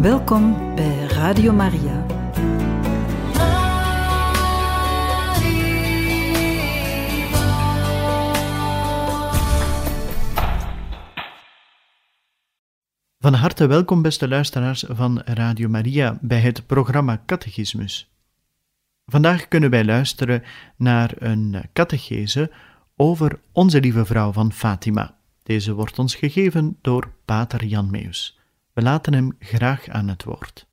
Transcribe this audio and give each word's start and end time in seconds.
Welkom 0.00 0.74
bij 0.74 1.04
Radio 1.04 1.52
Maria. 1.52 2.06
Van 13.18 13.34
harte 13.34 13.66
welkom, 13.66 14.02
beste 14.02 14.28
luisteraars 14.28 14.84
van 14.88 15.20
Radio 15.24 15.68
Maria, 15.68 16.18
bij 16.20 16.40
het 16.40 16.66
programma 16.66 17.22
Catechismus. 17.26 18.12
Vandaag 19.06 19.48
kunnen 19.48 19.70
wij 19.70 19.84
luisteren 19.84 20.42
naar 20.76 21.12
een 21.18 21.62
catechese 21.72 22.50
over 22.96 23.40
Onze 23.52 23.80
Lieve 23.80 24.04
Vrouw 24.04 24.32
van 24.32 24.52
Fatima. 24.52 25.16
Deze 25.42 25.72
wordt 25.72 25.98
ons 25.98 26.14
gegeven 26.14 26.78
door 26.80 27.12
Pater 27.24 27.64
Jan 27.64 27.90
Meus. 27.90 28.39
We 28.72 28.82
laten 28.82 29.14
hem 29.14 29.36
graag 29.38 29.88
aan 29.88 30.08
het 30.08 30.24
woord. 30.24 30.69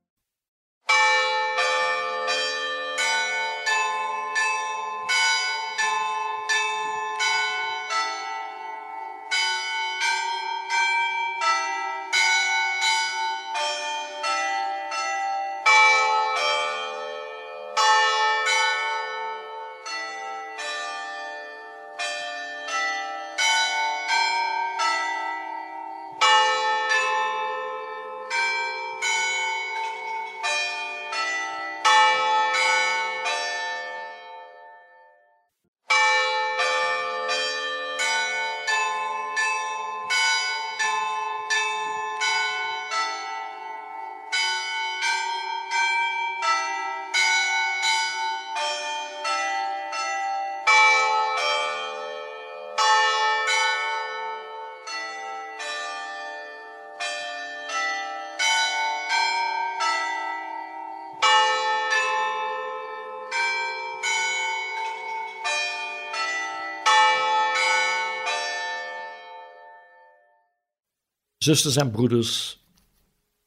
Zusters 71.47 71.75
en 71.75 71.91
broeders, 71.91 72.59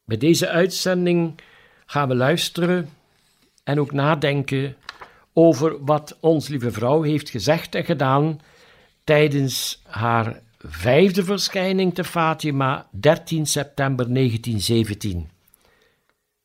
bij 0.05 0.17
deze 0.17 0.49
uitzending 0.49 1.41
gaan 1.87 2.09
we 2.09 2.15
luisteren 2.15 2.89
en 3.65 3.81
ook 3.81 3.93
nadenken 3.93 4.77
over 5.33 5.85
wat 5.85 6.17
ons 6.21 6.49
lieve 6.49 6.71
vrouw 6.71 7.03
heeft 7.03 7.31
gezegd 7.31 7.75
en 7.75 7.85
gedaan 7.85 8.41
tijdens 9.05 9.83
haar 9.87 10.43
vijfde 10.59 11.25
verschijning 11.25 11.95
te 11.95 12.05
Fatima, 12.05 12.89
13 12.91 13.47
september 13.47 14.15
1917. 14.15 15.29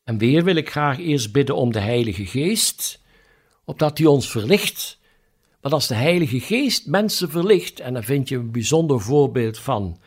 En 0.03 0.17
weer 0.17 0.43
wil 0.43 0.55
ik 0.55 0.69
graag 0.69 0.99
eerst 0.99 1.31
bidden 1.31 1.55
om 1.55 1.71
de 1.71 1.79
Heilige 1.79 2.25
Geest, 2.25 3.01
opdat 3.65 3.97
hij 3.97 4.07
ons 4.07 4.29
verlicht. 4.29 4.99
Want 5.61 5.73
als 5.73 5.87
de 5.87 5.95
Heilige 5.95 6.39
Geest 6.39 6.87
mensen 6.87 7.29
verlicht, 7.29 7.79
en 7.79 7.93
daar 7.93 8.03
vind 8.03 8.29
je 8.29 8.35
een 8.35 8.51
bijzonder 8.51 9.01
voorbeeld 9.01 9.59
van 9.59 9.99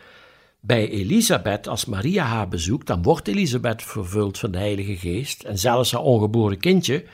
bij 0.60 0.88
Elisabeth, 0.88 1.69
als 1.69 1.84
Maria 1.84 2.24
haar 2.24 2.48
bezoekt, 2.48 2.86
dan 2.86 3.02
wordt 3.02 3.28
Elisabeth 3.28 3.82
vervuld 3.82 4.38
van 4.38 4.50
de 4.50 4.58
Heilige 4.58 4.96
Geest 4.96 5.42
en 5.42 5.58
zelfs 5.58 5.92
haar 5.92 6.02
ongeboren 6.02 6.58
kindje. 6.58 7.04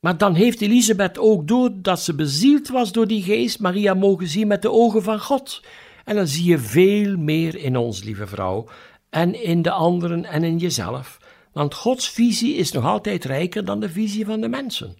Maar 0.00 0.18
dan 0.18 0.34
heeft 0.34 0.60
Elisabeth 0.60 1.18
ook 1.18 1.48
door 1.48 1.70
dat 1.74 2.00
ze 2.00 2.14
bezield 2.14 2.68
was 2.68 2.92
door 2.92 3.06
die 3.06 3.22
geest, 3.22 3.60
Maria 3.60 3.94
mogen 3.94 4.28
zien 4.28 4.46
met 4.46 4.62
de 4.62 4.70
ogen 4.70 5.02
van 5.02 5.20
God. 5.20 5.62
En 6.04 6.16
dan 6.16 6.26
zie 6.26 6.44
je 6.44 6.58
veel 6.58 7.16
meer 7.16 7.56
in 7.56 7.76
ons, 7.76 8.02
lieve 8.02 8.26
vrouw, 8.26 8.68
en 9.10 9.42
in 9.42 9.62
de 9.62 9.70
anderen 9.70 10.24
en 10.24 10.44
in 10.44 10.58
jezelf. 10.58 11.18
Want 11.52 11.74
Gods 11.74 12.10
visie 12.10 12.54
is 12.54 12.72
nog 12.72 12.84
altijd 12.84 13.24
rijker 13.24 13.64
dan 13.64 13.80
de 13.80 13.88
visie 13.88 14.24
van 14.24 14.40
de 14.40 14.48
mensen. 14.48 14.96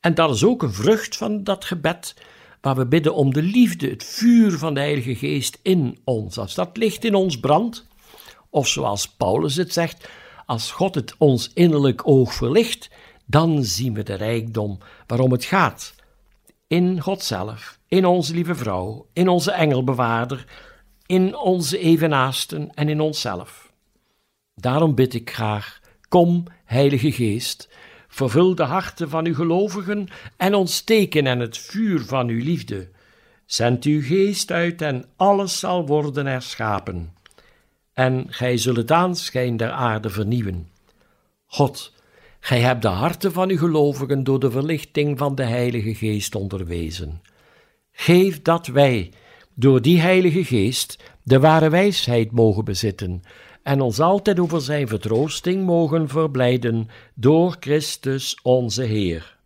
En 0.00 0.14
dat 0.14 0.34
is 0.34 0.44
ook 0.44 0.62
een 0.62 0.72
vrucht 0.72 1.16
van 1.16 1.44
dat 1.44 1.64
gebed 1.64 2.14
waar 2.60 2.76
we 2.76 2.86
bidden 2.86 3.14
om 3.14 3.32
de 3.32 3.42
liefde, 3.42 3.88
het 3.88 4.04
vuur 4.04 4.58
van 4.58 4.74
de 4.74 4.80
Heilige 4.80 5.14
Geest 5.14 5.58
in 5.62 5.98
ons. 6.04 6.38
Als 6.38 6.54
dat 6.54 6.76
licht 6.76 7.04
in 7.04 7.14
ons 7.14 7.40
brandt, 7.40 7.86
of 8.50 8.68
zoals 8.68 9.08
Paulus 9.08 9.56
het 9.56 9.72
zegt, 9.72 10.08
als 10.46 10.70
God 10.70 10.94
het 10.94 11.14
ons 11.18 11.50
innerlijk 11.54 12.08
oog 12.08 12.34
verlicht, 12.34 12.90
dan 13.26 13.64
zien 13.64 13.94
we 13.94 14.02
de 14.02 14.14
rijkdom 14.14 14.78
waarom 15.06 15.32
het 15.32 15.44
gaat. 15.44 15.94
In 16.66 17.00
God 17.00 17.22
zelf, 17.22 17.78
in 17.88 18.06
onze 18.06 18.34
lieve 18.34 18.54
vrouw, 18.54 19.06
in 19.12 19.28
onze 19.28 19.50
engelbewaarder, 19.52 20.44
in 21.06 21.36
onze 21.36 21.78
evenaasten 21.78 22.70
en 22.74 22.88
in 22.88 23.00
onszelf. 23.00 23.72
Daarom 24.54 24.94
bid 24.94 25.14
ik 25.14 25.30
graag, 25.30 25.80
kom, 26.08 26.44
Heilige 26.64 27.12
Geest, 27.12 27.68
Vervul 28.12 28.54
de 28.54 28.62
harten 28.62 29.08
van 29.08 29.26
uw 29.26 29.34
gelovigen 29.34 30.08
en 30.36 30.54
ontsteken 30.54 31.26
en 31.26 31.40
het 31.40 31.58
vuur 31.58 32.04
van 32.04 32.28
uw 32.28 32.44
liefde. 32.44 32.88
Zend 33.46 33.84
uw 33.84 34.02
geest 34.02 34.50
uit 34.50 34.82
en 34.82 35.04
alles 35.16 35.58
zal 35.58 35.86
worden 35.86 36.26
herschapen. 36.26 37.14
En 37.92 38.26
gij 38.28 38.56
zult 38.56 38.76
het 38.76 38.92
aanschijn 38.92 39.56
der 39.56 39.70
aarde 39.70 40.10
vernieuwen. 40.10 40.68
God, 41.46 41.92
gij 42.40 42.60
hebt 42.60 42.82
de 42.82 42.88
harten 42.88 43.32
van 43.32 43.50
uw 43.50 43.58
gelovigen 43.58 44.24
door 44.24 44.40
de 44.40 44.50
verlichting 44.50 45.18
van 45.18 45.34
de 45.34 45.44
Heilige 45.44 45.94
Geest 45.94 46.34
onderwezen. 46.34 47.22
Geef 47.92 48.42
dat 48.42 48.66
wij, 48.66 49.12
door 49.54 49.82
die 49.82 50.00
Heilige 50.00 50.44
Geest, 50.44 50.98
de 51.22 51.40
ware 51.40 51.68
wijsheid 51.68 52.30
mogen 52.30 52.64
bezitten 52.64 53.22
en 53.62 53.80
ons 53.80 54.00
altijd 54.00 54.40
over 54.40 54.60
zijn 54.60 54.88
vertroosting 54.88 55.64
mogen 55.64 56.08
verblijden 56.08 56.88
door 57.14 57.56
Christus 57.60 58.38
onze 58.42 58.82
Heer. 58.82 59.38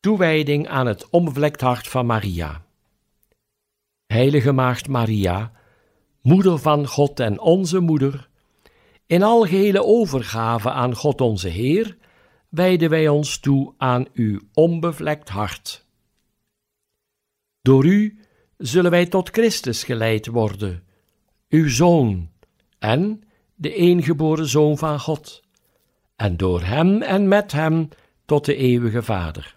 Toewijding 0.00 0.68
aan 0.68 0.86
het 0.86 1.10
onbevlekt 1.10 1.60
hart 1.60 1.88
van 1.88 2.06
Maria. 2.06 2.64
Heilige 4.06 4.52
Maagd 4.52 4.88
Maria, 4.88 5.52
Moeder 6.22 6.58
van 6.58 6.86
God 6.86 7.20
en 7.20 7.40
onze 7.40 7.80
Moeder, 7.80 8.28
in 9.06 9.22
algehele 9.22 9.84
overgave 9.84 10.70
aan 10.70 10.94
God 10.94 11.20
onze 11.20 11.48
Heer, 11.48 11.96
wijden 12.48 12.90
wij 12.90 13.08
ons 13.08 13.38
toe 13.38 13.74
aan 13.76 14.06
uw 14.14 14.40
onbevlekt 14.54 15.28
hart. 15.28 15.86
Door 17.60 17.84
u 17.84 18.18
zullen 18.56 18.90
wij 18.90 19.06
tot 19.06 19.28
Christus 19.28 19.84
geleid 19.84 20.26
worden, 20.26 20.85
uw 21.48 21.68
Zoon, 21.68 22.30
en 22.78 23.22
de 23.54 23.74
eengeboren 23.74 24.48
Zoon 24.48 24.78
van 24.78 25.00
God, 25.00 25.42
en 26.16 26.36
door 26.36 26.62
Hem 26.62 27.02
en 27.02 27.28
met 27.28 27.52
Hem 27.52 27.88
tot 28.24 28.44
de 28.44 28.56
eeuwige 28.56 29.02
Vader. 29.02 29.56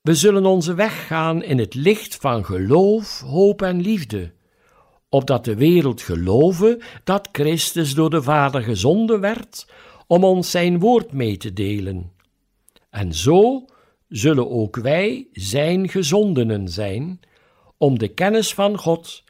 We 0.00 0.14
zullen 0.14 0.46
onze 0.46 0.74
weg 0.74 1.06
gaan 1.06 1.42
in 1.42 1.58
het 1.58 1.74
licht 1.74 2.16
van 2.16 2.44
geloof, 2.44 3.20
hoop 3.20 3.62
en 3.62 3.80
liefde, 3.80 4.32
opdat 5.08 5.44
de 5.44 5.54
wereld 5.54 6.02
geloven 6.02 6.82
dat 7.04 7.28
Christus 7.32 7.94
door 7.94 8.10
de 8.10 8.22
Vader 8.22 8.62
gezonden 8.62 9.20
werd 9.20 9.66
om 10.06 10.24
ons 10.24 10.50
zijn 10.50 10.78
woord 10.78 11.12
mee 11.12 11.36
te 11.36 11.52
delen. 11.52 12.12
En 12.90 13.12
zo 13.12 13.64
zullen 14.08 14.50
ook 14.50 14.76
wij 14.76 15.28
zijn 15.32 15.88
gezondenen 15.88 16.68
zijn, 16.68 17.20
om 17.78 17.98
de 17.98 18.08
kennis 18.08 18.54
van 18.54 18.78
God 18.78 19.23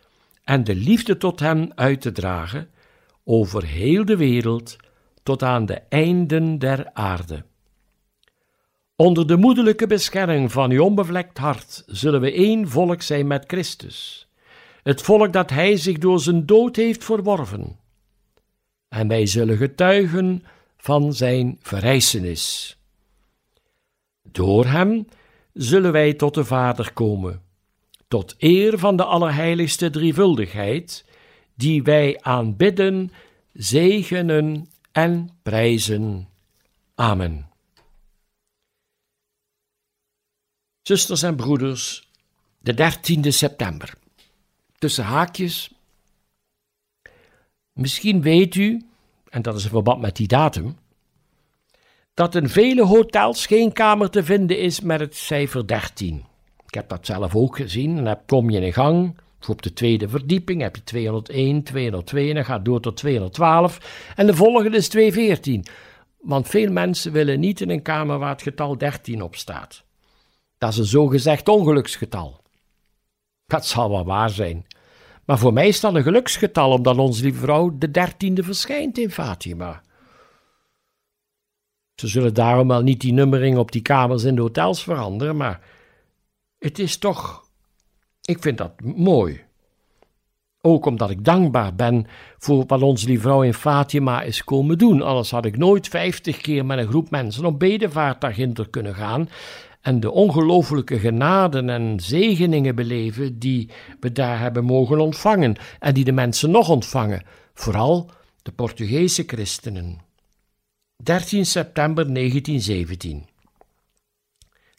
en 0.45 0.65
de 0.65 0.75
liefde 0.75 1.17
tot 1.17 1.41
Hem 1.41 1.73
uit 1.75 2.01
te 2.01 2.13
dragen 2.13 2.71
over 3.25 3.65
heel 3.65 4.05
de 4.05 4.17
wereld 4.17 4.77
tot 5.23 5.43
aan 5.43 5.67
de 5.67 5.81
einden 5.89 6.59
der 6.59 6.91
aarde. 6.93 7.45
Onder 8.97 9.27
de 9.27 9.37
moederlijke 9.37 9.87
bescherming 9.87 10.53
van 10.53 10.71
uw 10.71 10.83
onbevlekt 10.85 11.39
hart 11.39 11.83
zullen 11.87 12.21
we 12.21 12.33
één 12.33 12.69
volk 12.69 13.03
zijn 13.03 13.27
met 13.27 13.45
Christus, 13.47 14.29
het 14.83 15.03
volk 15.03 15.33
dat 15.33 15.51
Hij 15.51 15.77
zich 15.77 15.99
door 15.99 16.21
zijn 16.21 16.47
dood 16.47 16.77
heeft 16.77 17.05
verworven. 17.05 17.79
En 18.89 19.09
wij 19.09 19.27
zullen 19.27 19.57
getuigen 19.57 20.45
van 20.77 21.13
Zijn 21.13 21.59
verrijzenis. 21.61 22.77
Door 24.23 24.67
Hem 24.67 25.07
zullen 25.53 25.93
wij 25.93 26.15
tot 26.15 26.35
de 26.35 26.45
Vader 26.45 26.93
komen 26.93 27.44
tot 28.09 28.35
eer 28.39 28.79
van 28.79 28.97
de 28.97 29.05
Allerheiligste 29.05 29.91
Drievuldigheid, 29.91 31.05
die 31.55 31.83
wij 31.83 32.21
aanbidden 32.21 33.13
zegenen 33.53 34.71
en 34.93 35.39
prijzen. 35.43 36.29
Amen. 36.95 37.49
Zusters 40.83 41.23
en 41.23 41.37
broeders, 41.37 42.09
de 42.59 42.75
13e 42.75 43.29
september. 43.29 43.95
Tussen 44.79 45.05
haakjes. 45.05 45.71
Misschien 47.73 48.23
weet 48.23 48.55
u, 48.55 48.87
en 49.29 49.43
dat 49.43 49.57
is 49.57 49.65
in 49.65 49.71
verband 49.71 50.01
met 50.01 50.17
die 50.17 50.27
datum, 50.27 50.77
dat 52.15 52.35
in 52.35 52.49
vele 52.49 52.85
hotels 52.85 53.47
geen 53.47 53.73
kamer 53.73 54.11
te 54.11 54.25
vinden 54.25 54.59
is 54.59 54.81
met 54.81 55.01
het 55.01 55.17
cijfer 55.17 55.67
13. 55.67 56.25
Ik 56.75 56.81
heb 56.81 56.89
dat 56.89 57.07
zelf 57.07 57.37
ook 57.37 57.57
gezien. 57.57 57.99
En 57.99 58.05
dan 58.05 58.19
kom 58.27 58.51
je 58.51 58.61
in 58.61 58.73
gang, 58.73 59.17
op 59.47 59.63
de 59.63 59.73
tweede 59.73 60.09
verdieping 60.09 60.61
heb 60.61 60.77
je 60.77 60.85
201, 60.85 61.63
202 61.63 62.29
en 62.29 62.35
dan 62.35 62.45
gaat 62.45 62.65
door 62.65 62.81
tot 62.81 62.97
212. 62.97 64.13
En 64.17 64.27
de 64.27 64.35
volgende 64.35 64.77
is 64.77 64.89
214. 64.89 65.65
Want 66.21 66.49
veel 66.49 66.73
mensen 66.73 67.13
willen 67.13 67.41
niet 67.41 67.61
in 67.61 67.71
een 67.71 67.83
kamer 67.83 68.19
waar 68.19 68.31
het 68.31 68.43
getal 68.43 68.79
13 68.79 69.23
op 69.23 69.37
staat. 69.37 69.85
Dat 70.59 70.73
is 70.73 70.79
een 70.79 70.85
zogezegd 70.85 71.49
ongeluksgetal. 71.49 72.41
Dat 73.47 73.67
zal 73.67 73.91
wel 73.91 74.05
waar 74.05 74.31
zijn. 74.31 74.67
Maar 75.25 75.39
voor 75.39 75.53
mij 75.53 75.69
is 75.69 75.81
dat 75.81 75.95
een 75.95 76.03
geluksgetal, 76.03 76.71
omdat 76.71 76.99
onze 76.99 77.23
lieve 77.23 77.39
vrouw 77.39 77.79
de 77.79 77.91
dertiende 77.91 78.43
verschijnt 78.43 78.99
in 78.99 79.11
Fatima. 79.11 79.83
Ze 81.95 82.09
zullen 82.09 82.35
daarom 82.35 82.69
wel 82.69 82.83
niet 82.83 83.01
die 83.01 83.13
nummering 83.13 83.59
op 83.59 83.73
die 83.73 83.83
kamers 83.83 84.25
in 84.25 84.35
de 84.35 84.41
hotels 84.41 84.83
veranderen, 84.83 85.37
maar 85.37 85.61
het 86.65 86.79
is 86.79 86.97
toch. 86.97 87.45
Ik 88.23 88.43
vind 88.43 88.59
dat 88.59 88.73
mooi. 88.81 89.41
Ook 90.61 90.87
omdat 90.87 91.11
ik 91.11 91.25
dankbaar 91.25 91.75
ben 91.75 92.07
voor 92.39 92.65
wat 92.67 92.83
onze 92.83 93.07
lieve 93.07 93.23
vrouw 93.23 93.43
in 93.43 93.55
Fatima 93.55 94.23
is 94.23 94.45
komen 94.45 94.79
doen. 94.79 95.03
Anders 95.03 95.31
had 95.31 95.45
ik 95.45 95.57
nooit 95.57 95.89
vijftig 95.89 96.37
keer 96.37 96.67
met 96.67 96.79
een 96.79 96.89
groep 96.89 97.11
mensen 97.11 97.45
op 97.45 97.59
bedevaart 97.59 98.21
daarginter 98.21 98.69
kunnen 98.69 98.95
gaan 98.95 99.29
en 99.81 100.01
de 100.01 100.11
ongelooflijke 100.11 100.99
genaden 100.99 101.69
en 101.69 102.01
zegeningen 102.01 102.75
beleven 102.75 103.39
die 103.39 103.71
we 104.01 104.13
daar 104.13 104.39
hebben 104.39 104.65
mogen 104.65 105.01
ontvangen 105.01 105.57
en 105.79 105.95
die 105.95 106.05
de 106.05 106.13
mensen 106.13 106.51
nog 106.51 106.69
ontvangen, 106.69 107.23
vooral 107.55 108.11
de 108.43 108.53
Portugese 108.53 109.25
christenen. 109.27 110.01
13 111.03 111.47
september 111.47 112.15
1917. 112.15 113.34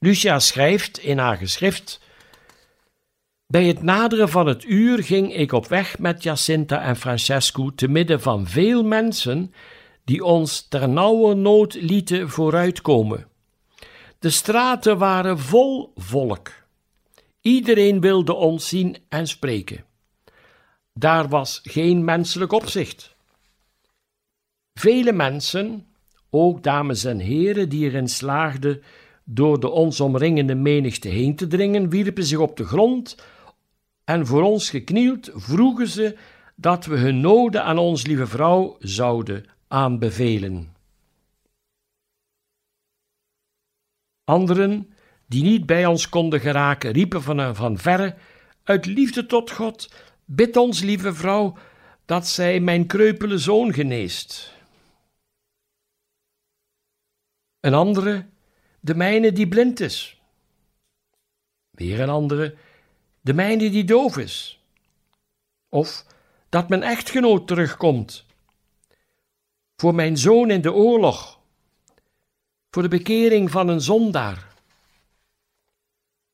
Lucia 0.05 0.39
schrijft 0.39 0.97
in 0.97 1.17
haar 1.17 1.37
geschrift: 1.37 1.99
Bij 3.47 3.65
het 3.65 3.81
naderen 3.81 4.29
van 4.29 4.47
het 4.47 4.63
uur 4.63 5.03
ging 5.03 5.33
ik 5.35 5.51
op 5.51 5.67
weg 5.67 5.99
met 5.99 6.23
Jacinta 6.23 6.81
en 6.81 6.95
Francesco 6.95 7.75
te 7.75 7.87
midden 7.87 8.21
van 8.21 8.47
veel 8.47 8.83
mensen 8.83 9.53
die 10.03 10.23
ons 10.23 10.67
ter 10.67 10.89
nood 10.89 11.73
lieten 11.73 12.29
vooruitkomen. 12.29 13.27
De 14.19 14.29
straten 14.29 14.97
waren 14.97 15.39
vol 15.39 15.91
volk. 15.95 16.51
Iedereen 17.41 18.01
wilde 18.01 18.33
ons 18.33 18.67
zien 18.67 18.97
en 19.09 19.27
spreken. 19.27 19.85
Daar 20.93 21.29
was 21.29 21.59
geen 21.63 22.03
menselijk 22.03 22.51
opzicht. 22.51 23.15
Vele 24.73 25.11
mensen, 25.11 25.87
ook 26.29 26.63
dames 26.63 27.03
en 27.03 27.19
heren 27.19 27.69
die 27.69 27.85
erin 27.85 28.09
slaagden 28.09 28.83
door 29.25 29.59
de 29.59 29.69
ons 29.69 29.99
omringende 29.99 30.55
menigte 30.55 31.07
heen 31.07 31.35
te 31.35 31.47
dringen, 31.47 31.89
wierpen 31.89 32.23
zich 32.23 32.39
op 32.39 32.57
de 32.57 32.65
grond 32.65 33.15
en 34.03 34.25
voor 34.25 34.41
ons 34.43 34.69
geknield 34.69 35.31
vroegen 35.33 35.87
ze 35.87 36.17
dat 36.55 36.85
we 36.85 36.97
hun 36.97 37.19
noden 37.19 37.63
aan 37.63 37.77
ons 37.77 38.05
lieve 38.05 38.27
vrouw 38.27 38.75
zouden 38.79 39.45
aanbevelen. 39.67 40.73
Anderen, 44.23 44.93
die 45.27 45.43
niet 45.43 45.65
bij 45.65 45.85
ons 45.85 46.09
konden 46.09 46.39
geraken, 46.39 46.91
riepen 46.91 47.21
van, 47.21 47.55
van 47.55 47.77
verre: 47.77 48.15
Uit 48.63 48.85
liefde 48.85 49.25
tot 49.25 49.51
God, 49.51 49.93
bid 50.25 50.57
ons, 50.57 50.81
lieve 50.81 51.13
vrouw, 51.13 51.57
dat 52.05 52.27
zij 52.27 52.59
mijn 52.59 52.85
kreupele 52.85 53.37
zoon 53.37 53.73
geneest. 53.73 54.53
Een 57.59 57.73
andere, 57.73 58.25
de 58.85 58.95
mijne 58.95 59.31
die 59.31 59.47
blind 59.47 59.79
is. 59.79 60.21
Weer 61.69 61.99
een 61.99 62.09
andere, 62.09 62.55
de 63.21 63.33
mijne 63.33 63.69
die 63.69 63.83
doof 63.83 64.17
is. 64.17 64.59
Of 65.69 66.05
dat 66.49 66.69
mijn 66.69 66.83
echtgenoot 66.83 67.47
terugkomt. 67.47 68.25
Voor 69.75 69.95
mijn 69.95 70.17
zoon 70.17 70.49
in 70.49 70.61
de 70.61 70.73
oorlog 70.73 71.39
voor 72.69 72.81
de 72.83 72.89
bekering 72.89 73.51
van 73.51 73.67
een 73.67 73.81
zondaar. 73.81 74.53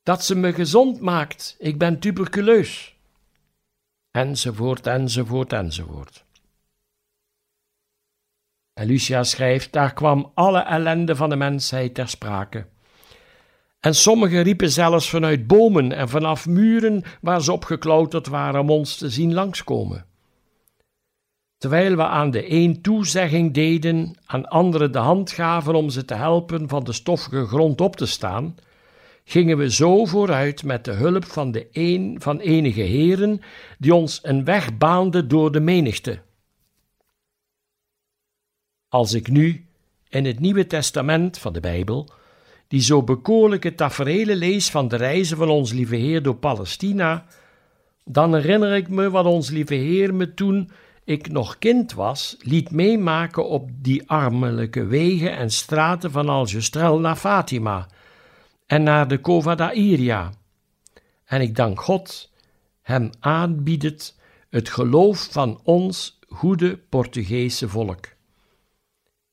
Dat 0.03 0.23
ze 0.23 0.35
me 0.35 0.53
gezond 0.53 0.99
maakt, 0.99 1.55
ik 1.59 1.77
ben 1.77 1.99
tuberculeus. 1.99 2.95
Enzovoort, 4.11 4.87
enzovoort, 4.87 5.53
enzovoort. 5.53 6.23
Lucia 8.85 9.23
schrijft: 9.23 9.71
daar 9.73 9.93
kwam 9.93 10.31
alle 10.33 10.59
ellende 10.59 11.15
van 11.15 11.29
de 11.29 11.35
mensheid 11.35 11.93
ter 11.93 12.07
sprake. 12.07 12.65
En 13.79 13.95
sommigen 13.95 14.43
riepen 14.43 14.71
zelfs 14.71 15.09
vanuit 15.09 15.47
bomen 15.47 15.91
en 15.91 16.09
vanaf 16.09 16.47
muren 16.47 17.03
waar 17.21 17.41
ze 17.41 17.51
opgeklauterd 17.51 18.27
waren 18.27 18.61
om 18.61 18.69
ons 18.69 18.97
te 18.97 19.09
zien 19.09 19.33
langskomen. 19.33 20.05
Terwijl 21.57 21.95
we 21.95 22.03
aan 22.03 22.31
de 22.31 22.51
een 22.51 22.81
toezegging 22.81 23.53
deden, 23.53 24.15
aan 24.25 24.47
anderen 24.47 24.91
de 24.91 24.97
hand 24.97 25.31
gaven 25.31 25.75
om 25.75 25.89
ze 25.89 26.05
te 26.05 26.13
helpen 26.13 26.69
van 26.69 26.83
de 26.83 26.93
stoffige 26.93 27.45
grond 27.45 27.81
op 27.81 27.95
te 27.95 28.05
staan, 28.05 28.55
gingen 29.23 29.57
we 29.57 29.71
zo 29.71 30.05
vooruit 30.05 30.63
met 30.63 30.85
de 30.85 30.91
hulp 30.91 31.25
van, 31.25 31.51
de 31.51 31.67
een, 31.71 32.15
van 32.19 32.39
enige 32.39 32.81
heren 32.81 33.41
die 33.77 33.95
ons 33.95 34.19
een 34.21 34.43
weg 34.43 34.77
baanden 34.77 35.27
door 35.27 35.51
de 35.51 35.59
menigte. 35.59 36.21
Als 38.91 39.13
ik 39.13 39.27
nu 39.27 39.65
in 40.09 40.25
het 40.25 40.39
Nieuwe 40.39 40.67
Testament 40.67 41.37
van 41.37 41.53
de 41.53 41.59
Bijbel 41.59 42.09
die 42.67 42.81
zo 42.81 43.03
bekoorlijke 43.03 43.75
tafereelen 43.75 44.37
lees 44.37 44.69
van 44.69 44.87
de 44.87 44.95
reizen 44.95 45.37
van 45.37 45.49
ons 45.49 45.71
lieve 45.71 45.95
Heer 45.95 46.23
door 46.23 46.35
Palestina, 46.35 47.25
dan 48.05 48.33
herinner 48.33 48.75
ik 48.75 48.89
me 48.89 49.09
wat 49.09 49.25
ons 49.25 49.49
lieve 49.49 49.73
Heer 49.73 50.13
me 50.13 50.33
toen 50.33 50.71
ik 51.03 51.31
nog 51.31 51.57
kind 51.57 51.93
was, 51.93 52.35
liet 52.39 52.71
meemaken 52.71 53.47
op 53.47 53.69
die 53.73 54.09
armelijke 54.09 54.85
wegen 54.85 55.37
en 55.37 55.49
straten 55.51 56.11
van 56.11 56.29
Algestrel 56.29 56.99
naar 56.99 57.15
Fatima 57.15 57.87
en 58.65 58.83
naar 58.83 59.07
de 59.07 59.21
Cova 59.21 59.55
d'Airia. 59.55 60.31
En 61.25 61.41
ik 61.41 61.55
dank 61.55 61.81
God, 61.81 62.31
hem 62.81 63.09
aanbiedt 63.19 64.15
het 64.49 64.69
geloof 64.69 65.27
van 65.31 65.59
ons 65.63 66.19
goede 66.27 66.77
Portugese 66.89 67.69
volk. 67.69 68.19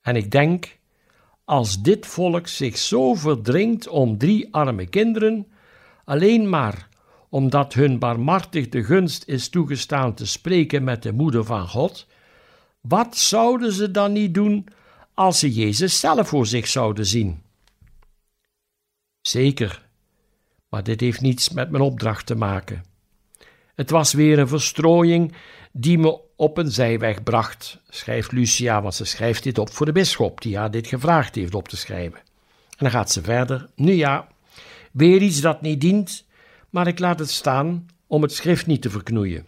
En 0.09 0.17
ik 0.17 0.31
denk, 0.31 0.79
als 1.45 1.83
dit 1.83 2.07
volk 2.07 2.47
zich 2.47 2.79
zo 2.79 3.15
verdringt 3.15 3.88
om 3.88 4.19
drie 4.19 4.55
arme 4.55 4.87
kinderen, 4.87 5.47
alleen 6.05 6.49
maar 6.49 6.88
omdat 7.29 7.75
hun 7.75 7.99
barmhartig 7.99 8.69
de 8.69 8.85
gunst 8.85 9.25
is 9.27 9.49
toegestaan 9.49 10.15
te 10.15 10.27
spreken 10.27 10.85
met 10.85 11.03
de 11.03 11.12
moeder 11.12 11.45
van 11.45 11.69
God, 11.69 12.07
wat 12.81 13.17
zouden 13.17 13.73
ze 13.73 13.91
dan 13.91 14.12
niet 14.12 14.35
doen 14.35 14.67
als 15.15 15.38
ze 15.38 15.53
Jezus 15.53 16.00
zelf 16.00 16.29
voor 16.29 16.47
zich 16.47 16.67
zouden 16.67 17.07
zien? 17.07 17.43
Zeker, 19.21 19.88
maar 20.69 20.83
dit 20.83 21.00
heeft 21.00 21.21
niets 21.21 21.49
met 21.50 21.71
mijn 21.71 21.83
opdracht 21.83 22.27
te 22.27 22.35
maken. 22.35 22.85
Het 23.75 23.91
was 23.91 24.12
weer 24.12 24.38
een 24.38 24.49
verstrooiing 24.49 25.35
die 25.73 25.99
me 25.99 26.27
op 26.38 26.57
een 26.57 26.71
zijweg 26.71 27.23
bracht, 27.23 27.80
schrijft 27.88 28.33
Lucia, 28.33 28.83
want 28.83 28.95
ze 28.95 29.04
schrijft 29.04 29.42
dit 29.42 29.59
op 29.59 29.73
voor 29.73 29.87
de 29.87 29.92
bisschop, 29.92 30.40
die 30.40 30.57
haar 30.57 30.71
dit 30.71 30.87
gevraagd 30.87 31.35
heeft 31.35 31.54
op 31.54 31.68
te 31.68 31.76
schrijven. 31.76 32.18
En 32.18 32.76
dan 32.76 32.90
gaat 32.90 33.11
ze 33.11 33.23
verder. 33.23 33.68
Nu 33.75 33.92
ja, 33.92 34.28
weer 34.92 35.23
iets 35.23 35.40
dat 35.40 35.61
niet 35.61 35.80
dient, 35.80 36.25
maar 36.71 36.87
ik 36.87 36.99
laat 36.99 37.18
het 37.18 37.30
staan 37.30 37.87
om 38.07 38.23
het 38.23 38.33
schrift 38.33 38.66
niet 38.66 38.83
te 38.83 38.90
verknoeien. 38.90 39.47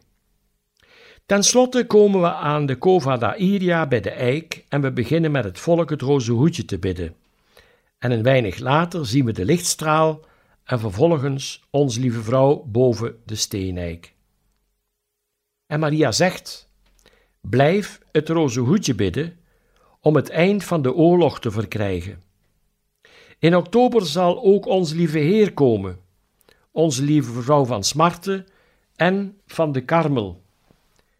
Ten 1.26 1.42
slotte 1.42 1.86
komen 1.86 2.20
we 2.20 2.32
aan 2.32 2.66
de 2.66 2.78
Cova 2.78 3.16
d'Airia 3.16 3.86
bij 3.86 4.00
de 4.00 4.10
eik 4.10 4.64
en 4.68 4.80
we 4.80 4.92
beginnen 4.92 5.30
met 5.30 5.44
het 5.44 5.58
volk 5.58 5.90
het 5.90 6.02
roze 6.02 6.32
hoedje 6.32 6.64
te 6.64 6.78
bidden. 6.78 7.14
En 7.98 8.10
een 8.10 8.22
weinig 8.22 8.58
later 8.58 9.06
zien 9.06 9.24
we 9.24 9.32
de 9.32 9.44
lichtstraal 9.44 10.20
en 10.64 10.80
vervolgens 10.80 11.62
ons 11.70 11.96
lieve 11.96 12.22
vrouw 12.22 12.64
boven 12.66 13.16
de 13.24 13.34
steeneik. 13.34 14.14
En 15.66 15.80
Maria 15.80 16.12
zegt: 16.12 16.69
Blijf 17.40 18.00
het 18.12 18.28
roze 18.28 18.60
hoedje 18.60 18.94
bidden 18.94 19.38
om 20.00 20.16
het 20.16 20.28
eind 20.28 20.64
van 20.64 20.82
de 20.82 20.94
oorlog 20.94 21.40
te 21.40 21.50
verkrijgen. 21.50 22.22
In 23.38 23.56
oktober 23.56 24.06
zal 24.06 24.42
ook 24.42 24.66
ons 24.66 24.92
lieve 24.92 25.18
Heer 25.18 25.52
komen 25.52 25.98
onze 26.70 27.02
lieve 27.02 27.42
vrouw 27.42 27.64
van 27.64 27.84
Smarte 27.84 28.44
en 28.96 29.40
van 29.46 29.72
de 29.72 29.84
Karmel, 29.84 30.42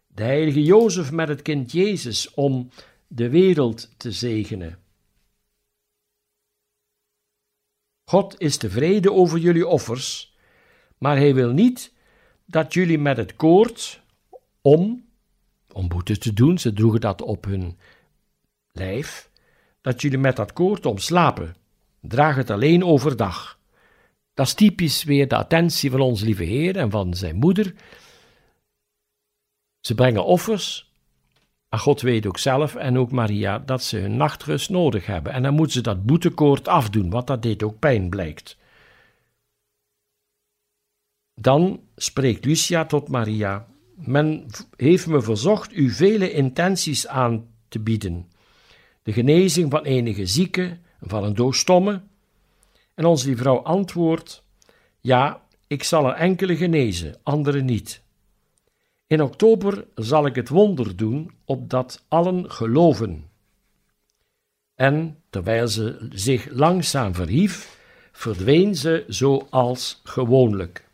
de 0.07 0.23
heilige 0.23 0.63
Jozef 0.63 1.11
met 1.11 1.27
het 1.27 1.41
kind 1.41 1.71
Jezus 1.71 2.33
om 2.33 2.69
de 3.07 3.29
wereld 3.29 3.89
te 3.97 4.11
zegenen. 4.11 4.79
God 8.05 8.39
is 8.39 8.57
tevreden 8.57 9.13
over 9.13 9.39
jullie 9.39 9.67
offers, 9.67 10.35
maar 10.97 11.17
hij 11.17 11.33
wil 11.33 11.51
niet 11.51 11.93
dat 12.45 12.73
jullie 12.73 12.99
met 12.99 13.17
het 13.17 13.35
koord 13.35 14.01
om, 14.61 15.05
om 15.73 15.87
boete 15.87 16.17
te 16.17 16.33
doen, 16.33 16.57
ze 16.57 16.73
droegen 16.73 17.01
dat 17.01 17.21
op 17.21 17.45
hun 17.45 17.77
lijf, 18.71 19.29
dat 19.81 20.01
jullie 20.01 20.17
met 20.17 20.35
dat 20.35 20.53
koord 20.53 20.85
om 20.85 20.97
slapen. 20.97 21.55
Draag 22.01 22.35
het 22.35 22.49
alleen 22.49 22.83
overdag. 22.83 23.59
Dat 24.33 24.45
is 24.47 24.53
typisch 24.53 25.03
weer 25.03 25.27
de 25.27 25.35
attentie 25.35 25.91
van 25.91 25.99
onze 25.99 26.25
lieve 26.25 26.43
Heer 26.43 26.77
en 26.77 26.91
van 26.91 27.13
zijn 27.13 27.35
moeder. 27.35 27.73
Ze 29.79 29.95
brengen 29.95 30.25
offers, 30.25 30.91
maar 31.69 31.79
God 31.79 32.01
weet 32.01 32.25
ook 32.25 32.37
zelf 32.37 32.75
en 32.75 32.97
ook 32.97 33.11
Maria 33.11 33.59
dat 33.59 33.83
ze 33.83 33.97
hun 33.97 34.17
nachtrust 34.17 34.69
nodig 34.69 35.05
hebben. 35.05 35.33
En 35.33 35.43
dan 35.43 35.53
moeten 35.53 35.73
ze 35.73 35.81
dat 35.81 36.05
boetekoord 36.05 36.67
afdoen, 36.67 37.09
want 37.09 37.27
dat 37.27 37.41
deed 37.41 37.63
ook 37.63 37.79
pijn, 37.79 38.09
blijkt. 38.09 38.57
Dan 41.33 41.81
spreekt 41.95 42.45
Lucia 42.45 42.85
tot 42.85 43.07
Maria: 43.07 43.67
Men 44.05 44.45
heeft 44.75 45.07
me 45.07 45.21
verzocht 45.21 45.73
u 45.73 45.89
vele 45.89 46.31
intenties 46.31 47.07
aan 47.07 47.47
te 47.67 47.79
bieden. 47.79 48.31
De 49.03 49.13
genezing 49.13 49.71
van 49.71 49.83
enige 49.83 50.25
zieke, 50.25 50.77
van 51.01 51.23
een 51.23 51.35
doofstomme. 51.35 52.01
En 52.93 53.05
onze 53.05 53.25
lieve 53.25 53.41
vrouw 53.41 53.59
antwoordt: 53.59 54.43
Ja, 54.99 55.41
ik 55.67 55.83
zal 55.83 56.07
er 56.07 56.13
enkele 56.13 56.55
genezen, 56.55 57.15
andere 57.23 57.61
niet. 57.61 58.01
In 59.07 59.21
oktober 59.21 59.85
zal 59.95 60.25
ik 60.25 60.35
het 60.35 60.49
wonder 60.49 60.95
doen, 60.95 61.31
opdat 61.45 62.05
allen 62.07 62.51
geloven. 62.51 63.29
En 64.75 65.17
terwijl 65.29 65.67
ze 65.67 66.07
zich 66.09 66.47
langzaam 66.49 67.13
verhief, 67.13 67.79
verdween 68.11 68.75
ze 68.75 69.03
zoals 69.07 70.01
gewoonlijk. 70.03 70.89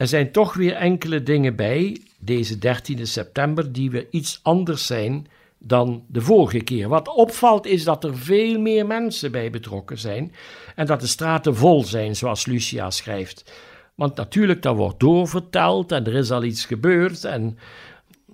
Er 0.00 0.08
zijn 0.08 0.32
toch 0.32 0.54
weer 0.54 0.74
enkele 0.74 1.22
dingen 1.22 1.56
bij 1.56 2.00
deze 2.18 2.58
13 2.58 3.06
september 3.06 3.72
die 3.72 3.90
weer 3.90 4.06
iets 4.10 4.40
anders 4.42 4.86
zijn 4.86 5.26
dan 5.58 6.04
de 6.08 6.20
vorige 6.20 6.60
keer. 6.60 6.88
Wat 6.88 7.08
opvalt 7.08 7.66
is 7.66 7.84
dat 7.84 8.04
er 8.04 8.16
veel 8.16 8.60
meer 8.60 8.86
mensen 8.86 9.32
bij 9.32 9.50
betrokken 9.50 9.98
zijn 9.98 10.32
en 10.74 10.86
dat 10.86 11.00
de 11.00 11.06
straten 11.06 11.56
vol 11.56 11.84
zijn, 11.84 12.16
zoals 12.16 12.46
Lucia 12.46 12.90
schrijft. 12.90 13.52
Want 13.94 14.16
natuurlijk, 14.16 14.62
dat 14.62 14.76
wordt 14.76 15.00
doorverteld 15.00 15.92
en 15.92 16.06
er 16.06 16.14
is 16.14 16.30
al 16.30 16.44
iets 16.44 16.64
gebeurd 16.64 17.24
en 17.24 17.58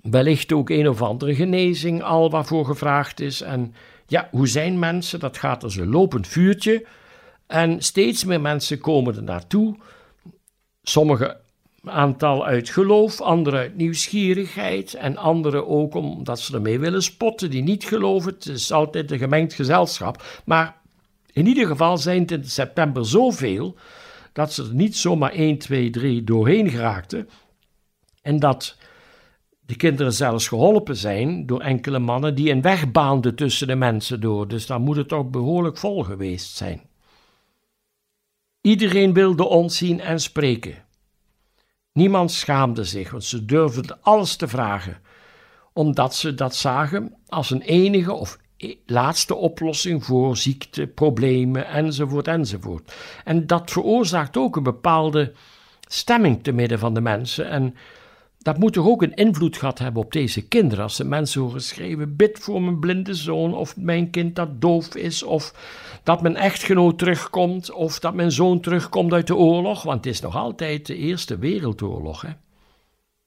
wellicht 0.01 0.53
ook 0.53 0.69
een 0.69 0.89
of 0.89 1.01
andere 1.01 1.35
genezing 1.35 2.03
al 2.03 2.29
waarvoor 2.29 2.65
gevraagd 2.65 3.19
is. 3.19 3.41
En 3.41 3.73
ja, 4.05 4.27
hoe 4.31 4.47
zijn 4.47 4.79
mensen? 4.79 5.19
Dat 5.19 5.37
gaat 5.37 5.63
als 5.63 5.75
een 5.75 5.89
lopend 5.89 6.27
vuurtje. 6.27 6.85
En 7.47 7.81
steeds 7.81 8.23
meer 8.23 8.41
mensen 8.41 8.79
komen 8.79 9.15
er 9.15 9.23
naartoe. 9.23 9.75
Sommige 10.81 11.45
aantal 11.91 12.45
uit 12.45 12.69
geloof, 12.69 13.21
andere 13.21 13.57
uit 13.57 13.75
nieuwsgierigheid 13.75 14.93
en 14.93 15.17
andere 15.17 15.65
ook 15.65 15.95
omdat 15.95 16.39
ze 16.39 16.53
ermee 16.53 16.79
willen 16.79 17.03
spotten 17.03 17.49
die 17.49 17.63
niet 17.63 17.83
geloven. 17.83 18.33
Het 18.33 18.45
is 18.45 18.71
altijd 18.71 19.11
een 19.11 19.17
gemengd 19.17 19.53
gezelschap. 19.53 20.41
Maar 20.45 20.75
in 21.31 21.47
ieder 21.47 21.67
geval 21.67 21.97
zijn 21.97 22.21
het 22.21 22.31
in 22.31 22.43
september 22.43 23.05
zoveel 23.05 23.75
dat 24.33 24.53
ze 24.53 24.63
er 24.63 24.73
niet 24.73 24.97
zomaar 24.97 25.31
1, 25.31 25.57
2, 25.57 25.89
3 25.89 26.23
doorheen 26.23 26.69
geraakten. 26.69 27.29
En 28.21 28.39
dat 28.39 28.77
de 29.65 29.75
kinderen 29.75 30.13
zelfs 30.13 30.47
geholpen 30.47 30.97
zijn 30.97 31.45
door 31.45 31.61
enkele 31.61 31.99
mannen 31.99 32.35
die 32.35 32.51
een 32.51 32.61
weg 32.61 32.91
baanden 32.91 33.35
tussen 33.35 33.67
de 33.67 33.75
mensen 33.75 34.21
door. 34.21 34.47
Dus 34.47 34.65
dan 34.65 34.81
moet 34.81 34.95
het 34.95 35.07
toch 35.07 35.29
behoorlijk 35.29 35.77
vol 35.77 36.03
geweest 36.03 36.55
zijn. 36.55 36.81
Iedereen 38.61 39.13
wilde 39.13 39.43
ons 39.43 39.77
zien 39.77 39.99
en 39.99 40.19
spreken. 40.19 40.86
Niemand 41.97 42.31
schaamde 42.31 42.83
zich, 42.83 43.11
want 43.11 43.23
ze 43.23 43.45
durfden 43.45 43.97
alles 44.01 44.35
te 44.35 44.47
vragen, 44.47 44.97
omdat 45.73 46.15
ze 46.15 46.33
dat 46.33 46.55
zagen 46.55 47.13
als 47.27 47.51
een 47.51 47.61
enige 47.61 48.13
of 48.13 48.37
e-, 48.57 48.75
laatste 48.85 49.35
oplossing 49.35 50.05
voor 50.05 50.37
ziekte, 50.37 50.87
problemen 50.87 51.67
enzovoort 51.67 52.27
enzovoort. 52.27 52.93
En 53.23 53.47
dat 53.47 53.71
veroorzaakt 53.71 54.37
ook 54.37 54.55
een 54.55 54.63
bepaalde 54.63 55.33
stemming 55.87 56.43
te 56.43 56.51
midden 56.51 56.79
van 56.79 56.93
de 56.93 57.01
mensen. 57.01 57.49
En 57.49 57.75
dat 58.47 58.57
moet 58.57 58.73
toch 58.73 58.87
ook 58.87 59.01
een 59.01 59.13
invloed 59.13 59.57
gehad 59.57 59.79
hebben 59.79 60.03
op 60.03 60.11
deze 60.11 60.47
kinderen. 60.47 60.83
Als 60.83 60.95
ze 60.95 61.03
mensen 61.03 61.41
horen 61.41 61.61
schreeuwen: 61.61 62.15
bid 62.15 62.39
voor 62.39 62.61
mijn 62.61 62.79
blinde 62.79 63.13
zoon, 63.13 63.53
of 63.53 63.77
mijn 63.77 64.09
kind 64.09 64.35
dat 64.35 64.61
doof 64.61 64.95
is, 64.95 65.23
of 65.23 65.53
dat 66.03 66.21
mijn 66.21 66.35
echtgenoot 66.35 66.97
terugkomt, 66.97 67.71
of 67.71 67.99
dat 67.99 68.13
mijn 68.13 68.31
zoon 68.31 68.59
terugkomt 68.59 69.13
uit 69.13 69.27
de 69.27 69.35
oorlog. 69.35 69.83
Want 69.83 70.05
het 70.05 70.13
is 70.13 70.21
nog 70.21 70.35
altijd 70.35 70.85
de 70.85 70.95
Eerste 70.95 71.37
Wereldoorlog. 71.37 72.21
Hè? 72.21 72.29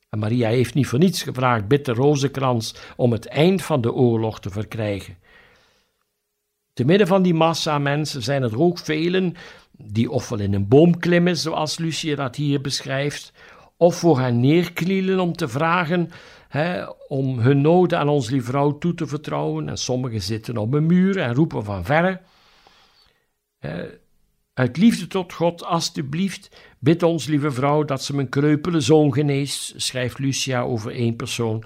En 0.08 0.18
Maria 0.18 0.48
heeft 0.48 0.74
niet 0.74 0.86
voor 0.86 0.98
niets 0.98 1.22
gevraagd: 1.22 1.68
bid 1.68 1.84
de 1.84 1.92
rozenkrans 1.92 2.74
om 2.96 3.12
het 3.12 3.26
eind 3.26 3.62
van 3.62 3.80
de 3.80 3.92
oorlog 3.92 4.40
te 4.40 4.50
verkrijgen. 4.50 5.16
Te 6.72 6.84
midden 6.84 7.06
van 7.06 7.22
die 7.22 7.34
massa 7.34 7.78
mensen 7.78 8.22
zijn 8.22 8.42
er 8.42 8.60
ook 8.60 8.78
velen 8.78 9.34
die 9.72 10.10
ofwel 10.10 10.38
in 10.38 10.54
een 10.54 10.68
boom 10.68 10.98
klimmen, 10.98 11.36
zoals 11.36 11.78
Lucie 11.78 12.16
dat 12.16 12.36
hier 12.36 12.60
beschrijft, 12.60 13.32
of 13.80 13.96
voor 13.96 14.20
hen 14.20 14.40
neerknielen 14.40 15.20
om 15.20 15.32
te 15.32 15.48
vragen 15.48 16.10
hè, 16.48 16.84
om 17.08 17.38
hun 17.38 17.60
noden 17.60 17.98
aan 17.98 18.08
ons 18.08 18.30
lieve 18.30 18.46
vrouw 18.46 18.78
toe 18.78 18.94
te 18.94 19.06
vertrouwen. 19.06 19.68
En 19.68 19.78
sommigen 19.78 20.22
zitten 20.22 20.56
op 20.56 20.74
een 20.74 20.86
muur 20.86 21.18
en 21.18 21.34
roepen 21.34 21.64
van 21.64 21.84
verre. 21.84 22.20
uit 24.54 24.76
liefde 24.76 25.06
tot 25.06 25.32
God, 25.32 25.64
alstublieft, 25.64 26.50
bid 26.78 27.02
ons, 27.02 27.26
lieve 27.26 27.50
vrouw, 27.50 27.84
dat 27.84 28.02
ze 28.02 28.14
mijn 28.14 28.28
kreupele 28.28 28.80
zoon 28.80 29.12
geneest, 29.12 29.72
schrijft 29.76 30.18
Lucia 30.18 30.60
over 30.60 30.92
één 30.92 31.16
persoon. 31.16 31.64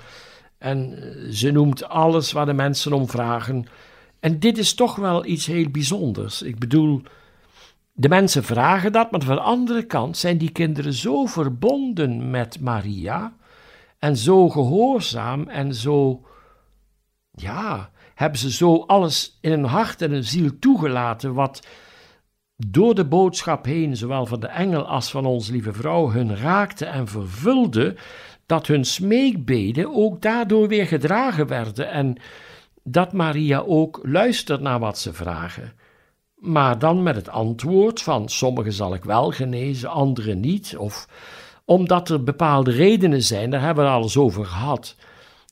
En 0.59 0.99
eh, 1.02 1.30
ze 1.30 1.50
noemt 1.50 1.85
alles 1.88 2.33
waar 2.33 2.47
de 2.47 2.52
mensen 2.52 2.92
om 2.92 3.09
vragen. 3.09 3.66
En 4.21 4.38
dit 4.38 4.59
is 4.59 4.75
toch 4.75 4.97
wel 4.97 5.26
iets 5.26 5.47
heel 5.47 5.71
bijzonders. 5.71 6.42
Ik 6.42 6.59
bedoel, 6.59 7.02
de 7.96 8.08
mensen 8.08 8.44
vragen 8.44 8.92
dat, 8.92 9.10
maar 9.10 9.20
van 9.20 9.36
de 9.36 9.42
andere 9.42 9.82
kant 9.82 10.16
zijn 10.16 10.38
die 10.38 10.50
kinderen 10.50 10.92
zo 10.92 11.26
verbonden 11.26 12.30
met 12.30 12.60
Maria 12.60 13.32
en 13.98 14.16
zo 14.16 14.48
gehoorzaam 14.48 15.48
en 15.48 15.74
zo, 15.74 16.24
ja, 17.30 17.90
hebben 18.14 18.38
ze 18.38 18.50
zo 18.50 18.76
alles 18.76 19.38
in 19.40 19.50
hun 19.50 19.64
hart 19.64 20.02
en 20.02 20.10
hun 20.10 20.24
ziel 20.24 20.58
toegelaten 20.58 21.34
wat 21.34 21.66
door 22.56 22.94
de 22.94 23.04
boodschap 23.04 23.64
heen, 23.64 23.96
zowel 23.96 24.26
van 24.26 24.40
de 24.40 24.46
engel 24.46 24.86
als 24.86 25.10
van 25.10 25.26
onze 25.26 25.52
lieve 25.52 25.72
vrouw, 25.72 26.10
hun 26.10 26.36
raakte 26.36 26.84
en 26.84 27.08
vervulde, 27.08 27.96
dat 28.46 28.66
hun 28.66 28.84
smeekbeden 28.84 29.94
ook 29.94 30.22
daardoor 30.22 30.68
weer 30.68 30.86
gedragen 30.86 31.46
werden 31.46 31.90
en 31.90 32.16
dat 32.82 33.12
Maria 33.12 33.58
ook 33.58 34.00
luistert 34.02 34.60
naar 34.60 34.78
wat 34.78 34.98
ze 34.98 35.12
vragen 35.12 35.72
maar 36.44 36.78
dan 36.78 37.02
met 37.02 37.16
het 37.16 37.28
antwoord 37.28 38.02
van 38.02 38.28
sommigen 38.28 38.72
zal 38.72 38.94
ik 38.94 39.04
wel 39.04 39.30
genezen, 39.30 39.90
anderen 39.90 40.40
niet, 40.40 40.76
of 40.76 41.08
omdat 41.64 42.08
er 42.08 42.24
bepaalde 42.24 42.70
redenen 42.70 43.22
zijn, 43.22 43.50
daar 43.50 43.60
hebben 43.60 43.84
we 43.84 43.90
het 43.90 43.98
alles 43.98 44.16
over 44.16 44.44
gehad. 44.44 44.96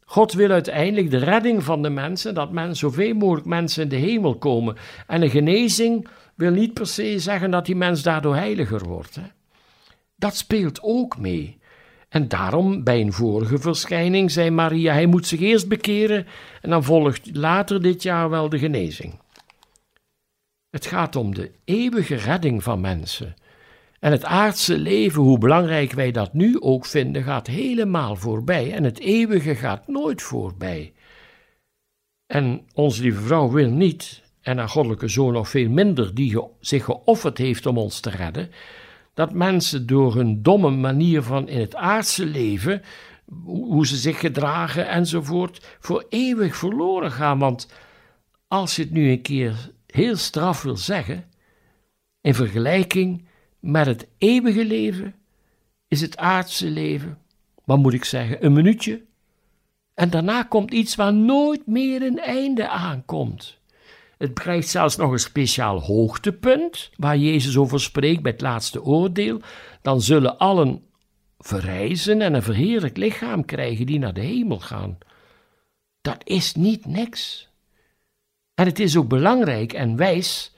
God 0.04 0.32
wil 0.32 0.50
uiteindelijk 0.50 1.10
de 1.10 1.18
redding 1.18 1.62
van 1.62 1.82
de 1.82 1.90
mensen, 1.90 2.34
dat 2.34 2.52
men 2.52 2.76
zoveel 2.76 3.14
mogelijk 3.14 3.46
mensen 3.46 3.82
in 3.82 3.88
de 3.88 3.96
hemel 3.96 4.34
komen. 4.34 4.76
En 5.06 5.22
een 5.22 5.30
genezing 5.30 6.08
wil 6.34 6.50
niet 6.50 6.74
per 6.74 6.86
se 6.86 7.18
zeggen 7.18 7.50
dat 7.50 7.66
die 7.66 7.76
mens 7.76 8.02
daardoor 8.02 8.34
heiliger 8.34 8.84
wordt. 8.84 9.14
Hè? 9.14 9.22
Dat 10.16 10.36
speelt 10.36 10.82
ook 10.82 11.18
mee. 11.18 11.60
En 12.08 12.28
daarom, 12.28 12.84
bij 12.84 13.00
een 13.00 13.12
vorige 13.12 13.58
verschijning, 13.58 14.30
zei 14.30 14.50
Maria: 14.50 14.92
hij 14.92 15.06
moet 15.06 15.26
zich 15.26 15.40
eerst 15.40 15.68
bekeren 15.68 16.26
en 16.60 16.70
dan 16.70 16.84
volgt 16.84 17.36
later 17.36 17.82
dit 17.82 18.02
jaar 18.02 18.30
wel 18.30 18.48
de 18.48 18.58
genezing. 18.58 19.21
Het 20.72 20.86
gaat 20.86 21.16
om 21.16 21.34
de 21.34 21.50
eeuwige 21.64 22.14
redding 22.14 22.62
van 22.62 22.80
mensen. 22.80 23.34
En 24.00 24.10
het 24.12 24.24
aardse 24.24 24.78
leven, 24.78 25.22
hoe 25.22 25.38
belangrijk 25.38 25.92
wij 25.92 26.10
dat 26.10 26.32
nu 26.32 26.60
ook 26.60 26.86
vinden, 26.86 27.22
gaat 27.22 27.46
helemaal 27.46 28.16
voorbij. 28.16 28.72
En 28.72 28.84
het 28.84 28.98
eeuwige 28.98 29.54
gaat 29.54 29.88
nooit 29.88 30.22
voorbij. 30.22 30.92
En 32.26 32.66
onze 32.74 33.02
lieve 33.02 33.20
vrouw 33.20 33.50
wil 33.50 33.70
niet, 33.70 34.22
en 34.40 34.58
haar 34.58 34.68
goddelijke 34.68 35.08
zoon 35.08 35.32
nog 35.32 35.48
veel 35.48 35.68
minder, 35.68 36.14
die 36.14 36.40
zich 36.60 36.84
geofferd 36.84 37.38
heeft 37.38 37.66
om 37.66 37.78
ons 37.78 38.00
te 38.00 38.10
redden, 38.10 38.50
dat 39.14 39.32
mensen 39.32 39.86
door 39.86 40.14
hun 40.14 40.42
domme 40.42 40.70
manier 40.70 41.22
van 41.22 41.48
in 41.48 41.60
het 41.60 41.74
aardse 41.74 42.26
leven, 42.26 42.82
hoe 43.44 43.86
ze 43.86 43.96
zich 43.96 44.20
gedragen 44.20 44.88
enzovoort, 44.88 45.76
voor 45.80 46.06
eeuwig 46.08 46.56
verloren 46.56 47.12
gaan. 47.12 47.38
Want 47.38 47.72
als 48.48 48.76
je 48.76 48.82
het 48.82 48.92
nu 48.92 49.10
een 49.10 49.22
keer 49.22 49.71
heel 49.94 50.16
straf 50.16 50.62
wil 50.62 50.76
zeggen, 50.76 51.24
in 52.20 52.34
vergelijking 52.34 53.28
met 53.60 53.86
het 53.86 54.08
eeuwige 54.18 54.64
leven 54.64 55.14
is 55.88 56.00
het 56.00 56.16
aardse 56.16 56.66
leven 56.66 57.22
wat 57.64 57.78
moet 57.78 57.92
ik 57.92 58.04
zeggen, 58.04 58.44
een 58.44 58.52
minuutje. 58.52 59.02
En 59.94 60.10
daarna 60.10 60.42
komt 60.42 60.72
iets 60.72 60.94
waar 60.94 61.14
nooit 61.14 61.66
meer 61.66 62.02
een 62.02 62.18
einde 62.18 62.68
aankomt. 62.68 63.60
Het 64.18 64.32
krijgt 64.32 64.68
zelfs 64.68 64.96
nog 64.96 65.12
een 65.12 65.18
speciaal 65.18 65.80
hoogtepunt, 65.80 66.90
waar 66.96 67.16
Jezus 67.16 67.56
over 67.56 67.80
spreekt 67.80 68.22
bij 68.22 68.32
het 68.32 68.40
laatste 68.40 68.82
oordeel. 68.82 69.40
Dan 69.82 70.00
zullen 70.00 70.38
allen 70.38 70.82
verrijzen 71.38 72.20
en 72.20 72.34
een 72.34 72.42
verheerlijk 72.42 72.96
lichaam 72.96 73.44
krijgen 73.44 73.86
die 73.86 73.98
naar 73.98 74.14
de 74.14 74.20
hemel 74.20 74.60
gaan. 74.60 74.98
Dat 76.00 76.18
is 76.24 76.54
niet 76.54 76.86
niks. 76.86 77.50
En 78.54 78.66
het 78.66 78.78
is 78.78 78.96
ook 78.96 79.08
belangrijk 79.08 79.72
en 79.72 79.96
wijs 79.96 80.54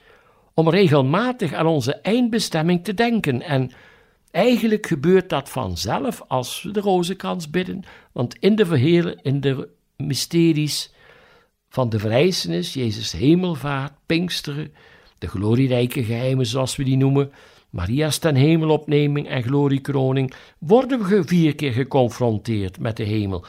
om 0.53 0.69
regelmatig 0.69 1.53
aan 1.53 1.65
onze 1.65 1.95
eindbestemming 1.95 2.83
te 2.83 2.93
denken. 2.93 3.41
En 3.41 3.71
eigenlijk 4.31 4.87
gebeurt 4.87 5.29
dat 5.29 5.49
vanzelf 5.49 6.21
als 6.27 6.63
we 6.63 6.71
de 6.71 6.79
rozenkrans 6.79 7.49
bidden, 7.49 7.83
want 8.11 8.35
in 8.39 8.55
de 8.55 8.65
verheren, 8.65 9.21
in 9.21 9.41
de 9.41 9.69
mysteries 9.97 10.93
van 11.69 11.89
de 11.89 11.99
verrijzenis, 11.99 12.73
Jezus 12.73 13.11
hemelvaart, 13.11 13.93
Pinksteren, 14.05 14.73
de 15.17 15.27
glorierijke 15.27 16.03
geheimen 16.03 16.45
zoals 16.45 16.75
we 16.75 16.83
die 16.83 16.97
noemen, 16.97 17.31
Maria's 17.69 18.17
ten 18.17 18.35
hemelopneming 18.35 19.27
en 19.27 19.43
gloriekroning, 19.43 20.33
worden 20.57 21.07
we 21.07 21.23
vier 21.25 21.55
keer 21.55 21.71
geconfronteerd 21.71 22.79
met 22.79 22.97
de 22.97 23.03
hemel. 23.03 23.45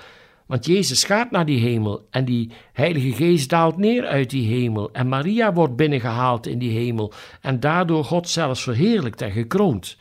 Want 0.47 0.67
Jezus 0.67 1.05
gaat 1.05 1.31
naar 1.31 1.47
die 1.47 1.61
hemel 1.61 2.07
en 2.11 2.25
die 2.25 2.51
Heilige 2.73 3.13
Geest 3.13 3.51
daalt 3.51 3.77
neer 3.77 4.07
uit 4.07 4.31
die 4.31 4.49
hemel 4.49 4.93
en 4.93 5.09
Maria 5.09 5.53
wordt 5.53 5.77
binnengehaald 5.77 6.47
in 6.47 6.59
die 6.59 6.71
hemel 6.79 7.13
en 7.41 7.61
daardoor 7.61 8.05
God 8.05 8.29
zelfs 8.29 8.63
verheerlijkt 8.63 9.23
en 9.23 9.33
gekroond. 9.33 9.97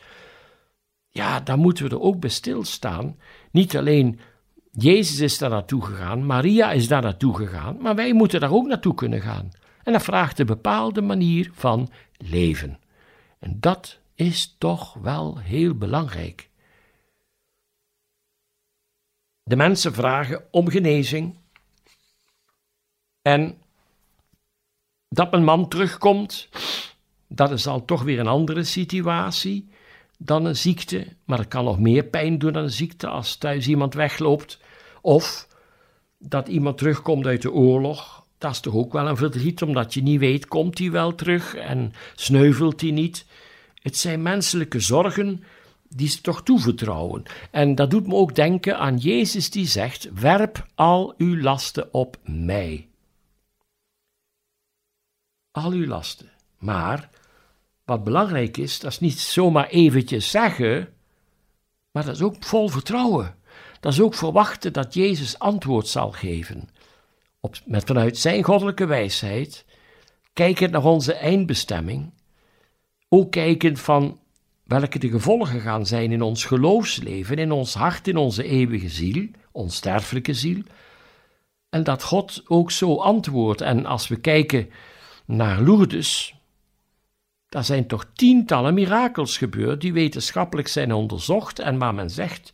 Ja, 1.10 1.40
daar 1.40 1.58
moeten 1.58 1.84
we 1.84 1.90
er 1.90 2.00
ook 2.00 2.20
bij 2.20 2.30
stilstaan. 2.30 3.16
Niet 3.50 3.76
alleen 3.76 4.18
Jezus 4.70 5.20
is 5.20 5.38
daar 5.38 5.50
naartoe 5.50 5.84
gegaan, 5.84 6.26
Maria 6.26 6.72
is 6.72 6.88
daar 6.88 7.02
naartoe 7.02 7.36
gegaan, 7.36 7.76
maar 7.80 7.94
wij 7.94 8.12
moeten 8.12 8.40
daar 8.40 8.52
ook 8.52 8.66
naartoe 8.66 8.94
kunnen 8.94 9.20
gaan. 9.20 9.50
En 9.82 9.92
dat 9.92 10.02
vraagt 10.02 10.38
een 10.38 10.46
bepaalde 10.46 11.02
manier 11.02 11.50
van 11.52 11.88
leven. 12.16 12.78
En 13.38 13.56
dat 13.60 13.98
is 14.14 14.54
toch 14.58 14.94
wel 15.02 15.38
heel 15.38 15.74
belangrijk. 15.74 16.48
De 19.48 19.56
mensen 19.56 19.92
vragen 19.94 20.44
om 20.50 20.68
genezing. 20.68 21.36
En 23.22 23.58
dat 25.08 25.32
een 25.32 25.44
man 25.44 25.68
terugkomt, 25.68 26.48
dat 27.28 27.50
is 27.50 27.66
al 27.66 27.84
toch 27.84 28.02
weer 28.02 28.18
een 28.18 28.26
andere 28.26 28.64
situatie 28.64 29.68
dan 30.18 30.44
een 30.44 30.56
ziekte. 30.56 31.06
Maar 31.24 31.38
het 31.38 31.48
kan 31.48 31.64
nog 31.64 31.78
meer 31.78 32.04
pijn 32.04 32.38
doen 32.38 32.52
dan 32.52 32.62
een 32.62 32.70
ziekte 32.70 33.06
als 33.06 33.36
thuis 33.36 33.68
iemand 33.68 33.94
wegloopt. 33.94 34.60
Of 35.00 35.48
dat 36.18 36.48
iemand 36.48 36.78
terugkomt 36.78 37.26
uit 37.26 37.42
de 37.42 37.52
oorlog. 37.52 38.26
Dat 38.38 38.50
is 38.50 38.60
toch 38.60 38.74
ook 38.74 38.92
wel 38.92 39.08
een 39.08 39.16
verdriet, 39.16 39.62
omdat 39.62 39.94
je 39.94 40.02
niet 40.02 40.20
weet, 40.20 40.46
komt 40.46 40.78
hij 40.78 40.90
wel 40.90 41.14
terug 41.14 41.54
en 41.54 41.92
sneuvelt 42.14 42.80
hij 42.80 42.90
niet. 42.90 43.26
Het 43.74 43.96
zijn 43.96 44.22
menselijke 44.22 44.80
zorgen 44.80 45.44
die 45.88 46.08
ze 46.08 46.20
toch 46.20 46.42
toevertrouwen. 46.42 47.22
En 47.50 47.74
dat 47.74 47.90
doet 47.90 48.06
me 48.06 48.14
ook 48.14 48.34
denken 48.34 48.78
aan 48.78 48.96
Jezus 48.96 49.50
die 49.50 49.66
zegt: 49.66 50.08
Werp 50.12 50.66
al 50.74 51.14
uw 51.16 51.40
lasten 51.40 51.94
op 51.94 52.16
mij. 52.24 52.88
Al 55.50 55.70
uw 55.70 55.86
lasten. 55.86 56.30
Maar 56.58 57.10
wat 57.84 58.04
belangrijk 58.04 58.56
is, 58.56 58.80
dat 58.80 58.90
is 58.90 59.00
niet 59.00 59.20
zomaar 59.20 59.66
eventjes 59.66 60.30
zeggen, 60.30 60.94
maar 61.90 62.04
dat 62.04 62.14
is 62.14 62.22
ook 62.22 62.44
vol 62.44 62.68
vertrouwen. 62.68 63.34
Dat 63.80 63.92
is 63.92 64.00
ook 64.00 64.14
verwachten 64.14 64.72
dat 64.72 64.94
Jezus 64.94 65.38
antwoord 65.38 65.88
zal 65.88 66.12
geven. 66.12 66.68
Op, 67.40 67.56
met 67.64 67.84
vanuit 67.84 68.18
zijn 68.18 68.42
goddelijke 68.42 68.86
wijsheid, 68.86 69.64
kijkend 70.32 70.70
naar 70.70 70.84
onze 70.84 71.14
eindbestemming, 71.14 72.12
ook 73.08 73.30
kijkend 73.30 73.80
van 73.80 74.20
welke 74.66 74.98
de 74.98 75.08
gevolgen 75.08 75.60
gaan 75.60 75.86
zijn 75.86 76.12
in 76.12 76.22
ons 76.22 76.44
geloofsleven, 76.44 77.38
in 77.38 77.52
ons 77.52 77.74
hart, 77.74 78.08
in 78.08 78.16
onze 78.16 78.44
eeuwige 78.44 78.88
ziel, 78.88 79.28
onsterfelijke 79.52 80.34
ziel. 80.34 80.62
En 81.68 81.84
dat 81.84 82.02
God 82.02 82.42
ook 82.46 82.70
zo 82.70 82.96
antwoordt. 82.96 83.60
En 83.60 83.86
als 83.86 84.08
we 84.08 84.16
kijken 84.16 84.70
naar 85.24 85.60
Lourdes, 85.60 86.34
daar 87.48 87.64
zijn 87.64 87.86
toch 87.86 88.06
tientallen 88.14 88.74
mirakels 88.74 89.38
gebeurd 89.38 89.80
die 89.80 89.92
wetenschappelijk 89.92 90.68
zijn 90.68 90.92
onderzocht 90.92 91.58
en 91.58 91.78
waar 91.78 91.94
men 91.94 92.10
zegt, 92.10 92.52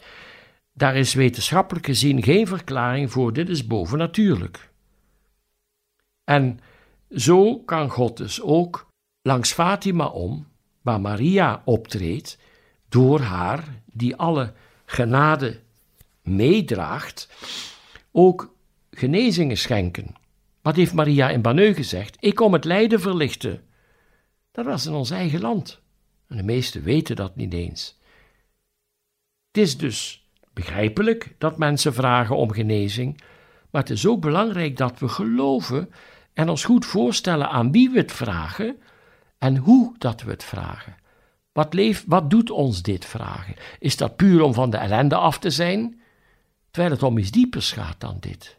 daar 0.73 0.97
is 0.97 1.15
wetenschappelijk 1.15 1.87
gezien 1.87 2.23
geen 2.23 2.47
verklaring 2.47 3.11
voor, 3.11 3.33
dit 3.33 3.49
is 3.49 3.67
bovennatuurlijk. 3.67 4.71
En 6.25 6.61
zo 7.11 7.59
kan 7.59 7.91
God 7.91 8.17
dus 8.17 8.41
ook 8.41 8.87
langs 9.23 9.53
Fatima 9.53 10.07
om 10.07 10.47
waar 10.83 11.01
Maria 11.01 11.63
optreedt, 11.65 12.39
door 12.89 13.21
haar, 13.21 13.83
die 13.93 14.17
alle 14.17 14.53
genade 14.85 15.61
meedraagt, 16.23 17.29
ook 18.11 18.55
genezingen 18.91 19.59
schenken. 19.59 20.15
Wat 20.63 20.77
heeft 20.77 20.93
Maria 20.93 21.31
in 21.31 21.43
Banneu 21.43 21.75
gezegd? 21.75 22.17
Ik 22.21 22.35
kom 22.35 22.53
het 22.53 22.65
lijden 22.65 23.01
verlichten. 23.01 23.63
Dat 24.53 24.65
was 24.65 24.87
in 24.87 24.93
ons 24.93 25.11
eigen 25.11 25.41
land. 25.41 25.81
En 26.29 26.37
de 26.37 26.43
meesten 26.43 26.83
weten 26.83 27.17
dat 27.17 27.37
niet 27.37 27.53
eens. 27.53 27.99
Het 29.53 29.63
is 29.63 29.77
dus 29.77 30.27
begrijpelijk 30.53 31.35
dat 31.39 31.59
mensen 31.59 31.95
vragen 31.95 32.37
om 32.37 32.53
genezing, 32.53 33.21
maar 33.71 33.83
het 33.83 33.91
is 33.91 34.07
ook 34.07 34.21
belangrijk 34.21 34.77
dat 34.77 34.99
we 34.99 35.09
geloven 35.09 35.91
en 36.33 36.49
ons 36.49 36.65
goed 36.65 36.87
voorstellen 36.87 37.49
aan 37.49 37.73
wie 37.73 37.91
we 37.91 37.99
het 37.99 38.13
vragen, 38.13 38.77
en 39.43 39.57
hoe 39.57 39.95
dat 39.99 40.23
we 40.23 40.31
het 40.31 40.45
vragen. 40.45 40.97
Wat, 41.53 41.77
wat 42.07 42.31
doet 42.31 42.51
ons 42.51 42.83
dit 42.83 43.05
vragen? 43.05 43.55
Is 43.79 43.97
dat 43.97 44.17
puur 44.17 44.43
om 44.43 44.55
van 44.55 44.71
de 44.71 44.77
ellende 44.77 45.15
af 45.15 45.39
te 45.39 45.51
zijn? 45.51 46.01
Terwijl 46.71 46.95
het 46.95 47.03
om 47.03 47.19
iets 47.19 47.31
diepers 47.31 47.73
gaat 47.73 48.01
dan 48.01 48.17
dit. 48.21 48.59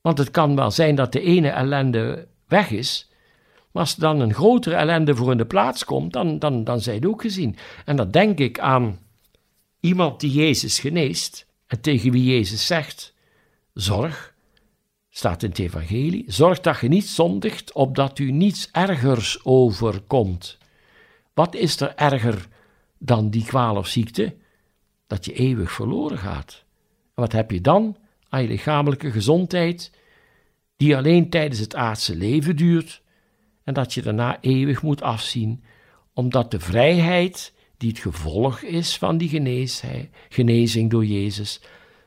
Want 0.00 0.18
het 0.18 0.30
kan 0.30 0.56
wel 0.56 0.70
zijn 0.70 0.94
dat 0.94 1.12
de 1.12 1.20
ene 1.20 1.48
ellende 1.48 2.28
weg 2.46 2.70
is, 2.70 3.10
maar 3.72 3.82
als 3.82 3.94
er 3.94 4.00
dan 4.00 4.20
een 4.20 4.34
grotere 4.34 4.74
ellende 4.74 5.16
voor 5.16 5.30
in 5.30 5.36
de 5.36 5.46
plaats 5.46 5.84
komt, 5.84 6.12
dan, 6.12 6.38
dan, 6.38 6.64
dan 6.64 6.80
zijn 6.80 6.96
het 6.96 7.06
ook 7.06 7.20
gezien. 7.20 7.56
En 7.84 7.96
dan 7.96 8.10
denk 8.10 8.38
ik 8.38 8.58
aan 8.58 8.98
iemand 9.80 10.20
die 10.20 10.32
Jezus 10.32 10.78
geneest 10.78 11.46
en 11.66 11.80
tegen 11.80 12.10
wie 12.10 12.24
Jezus 12.24 12.66
zegt: 12.66 13.14
Zorg, 13.72 14.33
staat 15.16 15.42
in 15.42 15.48
het 15.48 15.58
Evangelie. 15.58 16.24
Zorg 16.26 16.60
dat 16.60 16.80
je 16.80 16.88
niet 16.88 17.06
zondigt, 17.06 17.72
opdat 17.72 18.18
u 18.18 18.30
niets 18.30 18.68
ergers 18.72 19.44
overkomt. 19.44 20.58
Wat 21.34 21.54
is 21.54 21.80
er 21.80 21.94
erger 21.94 22.48
dan 22.98 23.30
die 23.30 23.44
kwaal 23.44 23.76
of 23.76 23.86
ziekte? 23.86 24.36
Dat 25.06 25.24
je 25.24 25.32
eeuwig 25.32 25.72
verloren 25.72 26.18
gaat. 26.18 26.64
En 27.14 27.22
wat 27.22 27.32
heb 27.32 27.50
je 27.50 27.60
dan 27.60 27.96
aan 28.28 28.42
je 28.42 28.48
lichamelijke 28.48 29.10
gezondheid, 29.10 29.92
die 30.76 30.96
alleen 30.96 31.30
tijdens 31.30 31.60
het 31.60 31.74
aardse 31.74 32.16
leven 32.16 32.56
duurt, 32.56 33.02
en 33.64 33.74
dat 33.74 33.94
je 33.94 34.02
daarna 34.02 34.40
eeuwig 34.40 34.82
moet 34.82 35.02
afzien, 35.02 35.64
omdat 36.12 36.50
de 36.50 36.60
vrijheid, 36.60 37.52
die 37.76 37.88
het 37.88 37.98
gevolg 37.98 38.60
is 38.60 38.98
van 38.98 39.18
die 39.18 39.28
genezing 40.28 40.90
door 40.90 41.04
Jezus, 41.04 41.60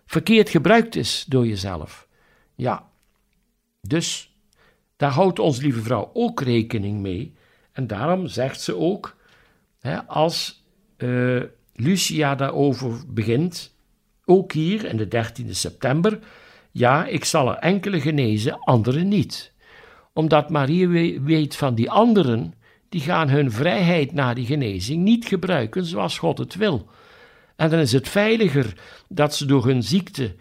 verkeerd 0.06 0.50
gebruikt 0.50 0.96
is 0.96 1.26
door 1.28 1.48
jezelf. 1.48 2.08
Ja, 2.56 2.90
dus 3.88 4.36
daar 4.96 5.12
houdt 5.12 5.40
ons 5.40 5.62
lieve 5.62 5.82
vrouw 5.82 6.10
ook 6.14 6.42
rekening 6.42 7.00
mee. 7.00 7.34
En 7.72 7.88
daarom 7.88 8.28
zegt 8.28 8.62
ze 8.62 8.76
ook, 8.76 9.16
hè, 9.80 10.04
als 10.04 10.66
uh, 10.98 11.44
Lucia 11.74 12.36
daarover 12.36 13.04
begint, 13.08 13.76
ook 14.26 14.52
hier 14.52 14.86
in 14.86 14.98
de 14.98 15.08
13e 15.08 15.50
september, 15.50 16.20
ja, 16.72 17.06
ik 17.06 17.26
zal 17.26 17.50
er 17.50 17.58
enkele 17.58 18.02
genezen, 18.02 18.60
anderen 18.60 19.08
niet. 19.08 19.54
Omdat 20.14 20.50
Marie 20.50 21.20
weet 21.20 21.56
van 21.56 21.76
die 21.76 21.92
anderen, 21.92 22.54
die 22.90 23.02
gaan 23.02 23.30
hun 23.30 23.52
vrijheid 23.52 24.12
na 24.14 24.34
die 24.34 24.46
genezing 24.46 25.04
niet 25.04 25.26
gebruiken 25.26 25.86
zoals 25.86 26.18
God 26.18 26.38
het 26.38 26.56
wil. 26.56 26.90
En 27.56 27.70
dan 27.70 27.80
is 27.80 27.92
het 27.92 28.10
veiliger 28.10 28.74
dat 29.10 29.36
ze 29.36 29.46
door 29.46 29.66
hun 29.66 29.84
ziekte 29.84 30.36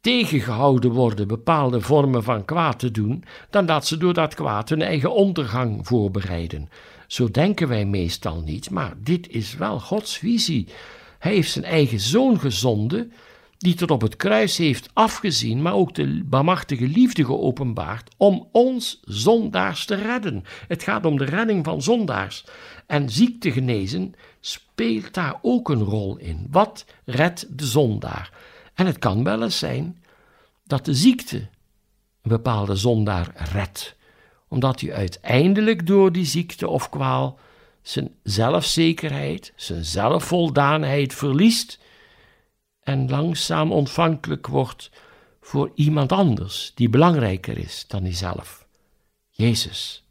tegengehouden 0.00 0.90
worden 0.90 1.28
bepaalde 1.28 1.80
vormen 1.80 2.22
van 2.22 2.44
kwaad 2.44 2.78
te 2.78 2.90
doen, 2.90 3.24
dan 3.50 3.66
dat 3.66 3.86
ze 3.86 3.96
door 3.96 4.14
dat 4.14 4.34
kwaad 4.34 4.68
hun 4.68 4.82
eigen 4.82 5.14
ondergang 5.14 5.86
voorbereiden. 5.86 6.68
Zo 7.06 7.30
denken 7.30 7.68
wij 7.68 7.84
meestal 7.84 8.40
niet, 8.40 8.70
maar 8.70 8.94
dit 9.02 9.28
is 9.28 9.54
wel 9.54 9.80
Gods 9.80 10.18
visie. 10.18 10.68
Hij 11.18 11.32
heeft 11.32 11.50
zijn 11.50 11.64
eigen 11.64 12.00
zoon 12.00 12.40
gezonden, 12.40 13.12
die 13.58 13.74
tot 13.74 13.90
op 13.90 14.00
het 14.00 14.16
kruis 14.16 14.56
heeft 14.56 14.90
afgezien, 14.92 15.62
maar 15.62 15.74
ook 15.74 15.94
de 15.94 16.22
barmachtige 16.24 16.86
liefde 16.86 17.24
geopenbaard 17.24 18.14
om 18.16 18.48
ons 18.52 19.00
zondaars 19.04 19.84
te 19.84 19.94
redden. 19.94 20.44
Het 20.68 20.82
gaat 20.82 21.06
om 21.06 21.18
de 21.18 21.24
redding 21.24 21.64
van 21.64 21.82
zondaars. 21.82 22.44
En 22.86 23.10
ziekte 23.10 23.52
genezen, 23.52 24.14
speelt 24.40 25.14
daar 25.14 25.38
ook 25.42 25.68
een 25.68 25.82
rol 25.82 26.16
in. 26.16 26.46
Wat 26.50 26.84
redt 27.04 27.58
de 27.58 27.66
zondaar? 27.66 28.32
En 28.78 28.86
het 28.86 28.98
kan 28.98 29.24
wel 29.24 29.42
eens 29.42 29.58
zijn 29.58 30.02
dat 30.64 30.84
de 30.84 30.94
ziekte 30.94 31.36
een 32.22 32.30
bepaalde 32.30 32.76
zondaar 32.76 33.32
redt, 33.52 33.96
omdat 34.48 34.80
hij 34.80 34.92
uiteindelijk 34.92 35.86
door 35.86 36.12
die 36.12 36.24
ziekte 36.24 36.68
of 36.68 36.88
kwaal 36.88 37.38
zijn 37.82 38.14
zelfzekerheid, 38.22 39.52
zijn 39.56 39.84
zelfvoldaanheid 39.84 41.14
verliest 41.14 41.78
en 42.80 43.10
langzaam 43.10 43.72
ontvankelijk 43.72 44.46
wordt 44.46 44.90
voor 45.40 45.70
iemand 45.74 46.12
anders 46.12 46.72
die 46.74 46.88
belangrijker 46.88 47.58
is 47.58 47.84
dan 47.88 48.02
hijzelf. 48.02 48.66
Jezus, 49.30 50.04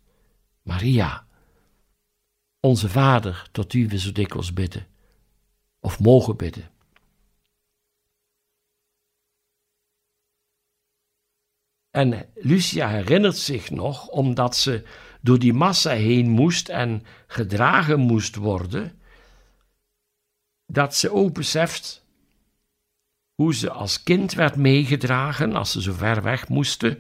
Maria, 0.62 1.26
onze 2.60 2.90
Vader, 2.90 3.48
tot 3.52 3.74
wie 3.74 3.88
we 3.88 4.00
zo 4.00 4.12
dikwijls 4.12 4.54
bidden, 4.54 4.88
of 5.80 6.00
mogen 6.00 6.36
bidden. 6.38 6.76
En 11.98 12.26
Lucia 12.36 12.88
herinnert 12.88 13.38
zich 13.38 13.70
nog, 13.70 14.08
omdat 14.08 14.56
ze 14.56 14.84
door 15.22 15.40
die 15.40 15.54
massa 15.54 15.90
heen 15.90 16.30
moest 16.30 16.70
en 16.70 17.04
gedragen 17.28 18.00
moest 18.00 18.36
worden, 18.36 19.00
dat 20.66 20.96
ze 20.96 21.12
ook 21.12 21.34
beseft 21.34 22.06
hoe 23.36 23.56
ze 23.56 23.72
als 23.72 24.04
kind 24.04 24.34
werd 24.34 24.56
meegedragen 24.56 25.56
als 25.56 25.72
ze 25.72 25.82
zo 25.82 25.94
ver 25.94 26.22
weg 26.24 26.48
moesten, 26.48 27.00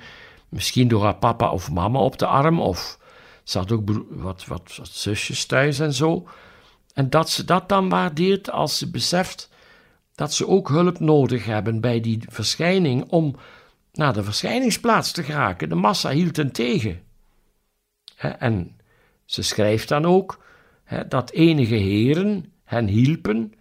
misschien 0.50 0.88
door 0.88 1.04
haar 1.04 1.18
papa 1.18 1.52
of 1.52 1.72
mama 1.72 2.00
op 2.00 2.18
de 2.18 2.28
arm, 2.28 2.60
of 2.60 3.00
ze 3.44 3.58
had 3.58 3.72
ook 3.72 3.90
wat, 4.10 4.46
wat, 4.46 4.76
wat 4.78 4.90
zusjes 4.92 5.46
thuis 5.46 5.80
en 5.80 5.94
zo. 5.94 6.28
En 6.94 7.10
dat 7.10 7.30
ze 7.30 7.44
dat 7.44 7.70
dan 7.70 7.90
waardeert 7.90 8.52
als 8.52 8.78
ze 8.78 8.90
beseft 8.90 9.50
dat 10.16 10.34
ze 10.34 10.48
ook 10.48 10.70
hulp 10.70 11.00
nodig 11.00 11.46
hebben 11.46 11.82
bij 11.82 12.00
die 12.00 12.24
verschijning 12.28 13.10
om 13.10 13.36
naar 13.98 14.14
de 14.14 14.24
verschijningsplaats 14.24 15.12
te 15.12 15.24
geraken. 15.24 15.70
De 15.70 15.76
massa 15.76 16.10
hield 16.10 16.36
hen 16.36 16.52
tegen. 16.52 17.04
En 18.18 18.80
ze 19.26 19.42
schrijft 19.42 19.88
dan 19.88 20.06
ook 20.06 20.46
dat 21.08 21.32
enige 21.32 21.76
heren 21.76 22.54
hen 22.64 22.88
hielpen 22.88 23.54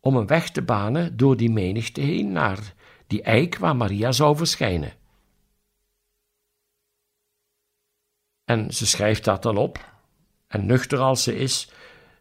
om 0.00 0.16
een 0.16 0.26
weg 0.26 0.50
te 0.50 0.62
banen 0.62 1.16
door 1.16 1.36
die 1.36 1.50
menigte 1.50 2.00
heen 2.00 2.32
naar 2.32 2.74
die 3.06 3.22
eik 3.22 3.58
waar 3.58 3.76
Maria 3.76 4.12
zou 4.12 4.36
verschijnen. 4.36 4.92
En 8.44 8.74
ze 8.74 8.86
schrijft 8.86 9.24
dat 9.24 9.42
dan 9.42 9.56
op. 9.56 9.94
En 10.46 10.66
nuchter 10.66 10.98
als 10.98 11.22
ze 11.22 11.36
is, 11.36 11.70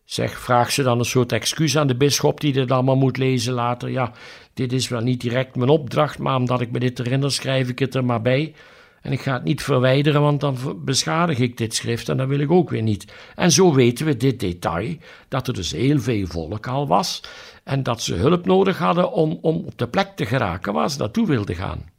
zeg, 0.06 0.39
vraagt 0.39 0.74
ze 0.74 0.84
dan 0.84 1.00
een 1.00 1.06
soort 1.06 1.32
excuus 1.32 1.78
aan 1.78 1.88
de 1.88 1.96
bisschop 1.96 2.41
die 2.41 2.54
dit 2.54 2.72
allemaal 2.72 2.96
moet 2.96 3.18
lezen 3.18 3.54
later. 3.54 3.89
Ja, 3.89 4.12
dit 4.54 4.74
is 4.74 4.88
wel 4.88 5.02
niet 5.02 5.22
direct 5.22 5.56
mijn 5.56 5.70
opdracht, 5.70 6.20
maar 6.20 6.36
omdat 6.36 6.62
ik 6.62 6.72
me 6.72 6.80
dit 6.80 6.98
herinner, 6.98 7.32
schrijf 7.32 7.70
ik 7.70 7.80
het 7.80 7.96
er 7.96 8.06
maar 8.06 8.22
bij. 8.22 8.54
En 9.02 9.12
ik 9.12 9.22
ga 9.22 9.34
het 9.34 9.44
niet 9.44 9.63
verwijderen, 9.63 10.22
want 10.22 10.39
dan 10.39 10.58
beschadig 10.86 11.39
ik 11.39 11.58
dit 11.58 11.76
schrift 11.76 12.10
en 12.10 12.18
dat 12.18 12.28
wil 12.28 12.39
ik 12.39 12.52
ook 12.52 12.70
weer 12.70 12.82
niet. 12.82 13.13
En 13.36 13.52
zo 13.52 13.74
weten 13.74 14.06
we 14.06 14.18
dit 14.18 14.39
detail, 14.39 14.96
dat 15.28 15.48
er 15.48 15.54
dus 15.54 15.72
heel 15.72 16.00
veel 16.00 16.28
volk 16.28 16.68
al 16.68 16.88
was 16.88 17.24
en 17.63 17.84
dat 17.84 18.02
ze 18.02 18.13
hulp 18.13 18.46
nodig 18.46 18.78
hadden 18.78 19.12
om, 19.12 19.39
om 19.41 19.63
op 19.65 19.78
de 19.78 19.88
plek 19.88 20.15
te 20.15 20.26
geraken 20.26 20.74
waar 20.74 20.89
ze 20.89 20.98
naartoe 20.98 21.28
wilden 21.28 21.56
gaan. 21.56 21.89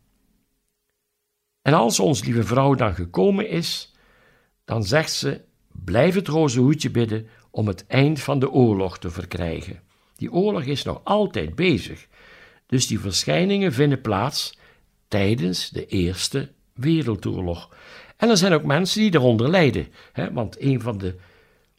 En 1.63 1.75
als 1.75 2.01
ons 2.01 2.25
lieve 2.25 2.45
vrouw 2.45 2.75
dan 2.75 2.95
gekomen 2.95 3.49
is, 3.49 3.95
dan 4.65 4.85
zegt 4.85 5.13
ze: 5.13 5.41
blijf 5.85 6.15
het 6.15 6.29
roze 6.29 6.61
hoedje 6.61 6.91
bidden 6.91 7.29
om 7.57 7.67
het 7.67 7.87
eind 7.87 8.21
van 8.21 8.39
de 8.39 8.51
oorlog 8.51 8.99
te 8.99 9.11
verkrijgen. 9.11 9.81
Die 10.17 10.33
oorlog 10.33 10.63
is 10.63 10.83
nog 10.83 11.01
altijd 11.05 11.55
bezig, 11.55 12.07
dus 12.67 12.87
die 12.87 13.01
verschijningen 13.01 13.73
vinden 13.73 14.01
plaats 14.01 14.59
tijdens 15.09 15.71
de 15.71 15.87
Eerste 15.87 16.49
Wereldoorlog. 16.75 17.77
En 18.17 18.29
er 18.29 18.37
zijn 18.37 18.53
ook 18.53 18.65
mensen 18.65 19.01
die 19.01 19.15
eronder 19.15 19.51
lijden, 19.51 19.87
hè, 20.13 20.33
want 20.33 20.61
een 20.61 20.81
van 20.81 20.99
de 20.99 21.15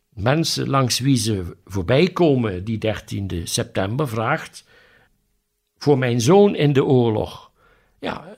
mensen 0.10 0.70
langs 0.70 1.00
wie 1.00 1.18
ze 1.18 1.58
voorbij 1.66 2.08
komen 2.08 2.63
die 2.63 2.78
13 2.78 3.42
september 3.44 4.08
vraagt: 4.08 4.66
Voor 5.78 5.98
mijn 5.98 6.22
zoon 6.22 6.56
in 6.56 6.74
de 6.74 6.86
oorlog. 6.86 7.52
Ja, 8.00 8.38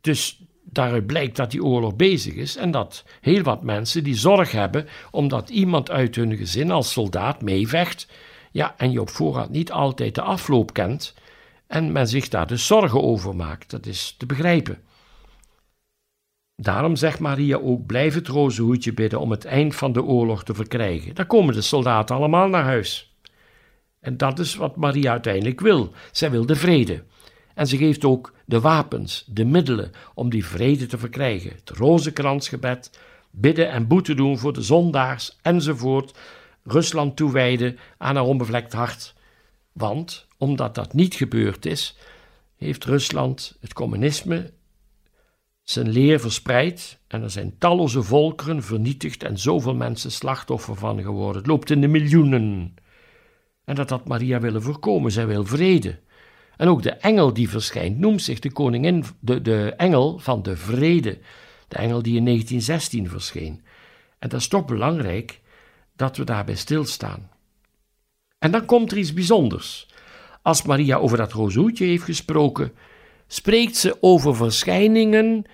dus 0.00 0.43
daaruit 0.74 1.06
blijkt 1.06 1.36
dat 1.36 1.50
die 1.50 1.64
oorlog 1.64 1.96
bezig 1.96 2.34
is 2.34 2.56
en 2.56 2.70
dat 2.70 3.04
heel 3.20 3.42
wat 3.42 3.62
mensen 3.62 4.04
die 4.04 4.14
zorg 4.14 4.52
hebben 4.52 4.86
omdat 5.10 5.50
iemand 5.50 5.90
uit 5.90 6.14
hun 6.14 6.36
gezin 6.36 6.70
als 6.70 6.92
soldaat 6.92 7.42
meevecht. 7.42 8.08
Ja, 8.52 8.74
en 8.76 8.90
je 8.90 9.00
op 9.00 9.10
voorhand 9.10 9.50
niet 9.50 9.72
altijd 9.72 10.14
de 10.14 10.22
afloop 10.22 10.72
kent 10.72 11.14
en 11.66 11.92
men 11.92 12.08
zich 12.08 12.28
daar 12.28 12.46
dus 12.46 12.66
zorgen 12.66 13.02
over 13.02 13.36
maakt. 13.36 13.70
Dat 13.70 13.86
is 13.86 14.14
te 14.18 14.26
begrijpen. 14.26 14.82
Daarom 16.56 16.96
zegt 16.96 17.18
Maria 17.18 17.56
ook: 17.56 17.86
blijf 17.86 18.14
het 18.14 18.28
rozenhoedje 18.28 18.92
bidden 18.92 19.20
om 19.20 19.30
het 19.30 19.44
eind 19.44 19.74
van 19.74 19.92
de 19.92 20.02
oorlog 20.02 20.44
te 20.44 20.54
verkrijgen. 20.54 21.14
Dan 21.14 21.26
komen 21.26 21.54
de 21.54 21.60
soldaten 21.60 22.16
allemaal 22.16 22.48
naar 22.48 22.64
huis. 22.64 23.16
En 24.00 24.16
dat 24.16 24.38
is 24.38 24.54
wat 24.54 24.76
Maria 24.76 25.10
uiteindelijk 25.10 25.60
wil. 25.60 25.92
Zij 26.12 26.30
wil 26.30 26.46
de 26.46 26.56
vrede. 26.56 27.04
En 27.54 27.66
ze 27.66 27.76
geeft 27.76 28.04
ook 28.04 28.32
de 28.44 28.60
wapens, 28.60 29.24
de 29.28 29.44
middelen 29.44 29.92
om 30.14 30.30
die 30.30 30.46
vrede 30.46 30.86
te 30.86 30.98
verkrijgen. 30.98 31.50
Het 31.50 31.70
rozenkransgebed, 31.70 32.98
bidden 33.30 33.70
en 33.70 33.86
boete 33.86 34.14
doen 34.14 34.38
voor 34.38 34.52
de 34.52 34.62
zondaars 34.62 35.38
enzovoort. 35.42 36.18
Rusland 36.62 37.16
toewijden 37.16 37.78
aan 37.98 38.16
haar 38.16 38.24
onbevlekt 38.24 38.72
hart. 38.72 39.14
Want, 39.72 40.26
omdat 40.38 40.74
dat 40.74 40.92
niet 40.92 41.14
gebeurd 41.14 41.66
is, 41.66 41.96
heeft 42.56 42.84
Rusland 42.84 43.56
het 43.60 43.72
communisme 43.72 44.52
zijn 45.64 45.88
leer 45.88 46.20
verspreid 46.20 46.98
en 47.06 47.22
er 47.22 47.30
zijn 47.30 47.58
talloze 47.58 48.02
volkeren 48.02 48.62
vernietigd 48.62 49.22
en 49.22 49.38
zoveel 49.38 49.74
mensen 49.74 50.12
slachtoffer 50.12 50.76
van 50.76 51.02
geworden. 51.02 51.36
Het 51.36 51.46
loopt 51.46 51.70
in 51.70 51.80
de 51.80 51.88
miljoenen. 51.88 52.74
En 53.64 53.74
dat 53.74 53.90
had 53.90 54.08
Maria 54.08 54.40
willen 54.40 54.62
voorkomen, 54.62 55.12
zij 55.12 55.26
wil 55.26 55.44
vrede. 55.44 56.00
En 56.56 56.68
ook 56.68 56.82
de 56.82 56.90
engel 56.90 57.32
die 57.32 57.48
verschijnt 57.48 57.98
noemt 57.98 58.22
zich 58.22 58.38
de 58.38 58.52
koningin, 58.52 59.04
de, 59.20 59.42
de 59.42 59.74
engel 59.76 60.18
van 60.18 60.42
de 60.42 60.56
vrede. 60.56 61.18
De 61.68 61.76
engel 61.76 62.02
die 62.02 62.16
in 62.16 62.24
1916 62.24 63.08
verscheen. 63.08 63.62
En 64.18 64.28
dat 64.28 64.40
is 64.40 64.48
toch 64.48 64.64
belangrijk 64.64 65.40
dat 65.96 66.16
we 66.16 66.24
daarbij 66.24 66.54
stilstaan. 66.54 67.30
En 68.38 68.50
dan 68.50 68.64
komt 68.64 68.92
er 68.92 68.98
iets 68.98 69.12
bijzonders. 69.12 69.88
Als 70.42 70.62
Maria 70.62 70.96
over 70.96 71.16
dat 71.16 71.32
rozoetje 71.32 71.84
heeft 71.84 72.04
gesproken, 72.04 72.72
spreekt 73.26 73.76
ze 73.76 73.96
over 74.00 74.36
verschijningen 74.36 75.44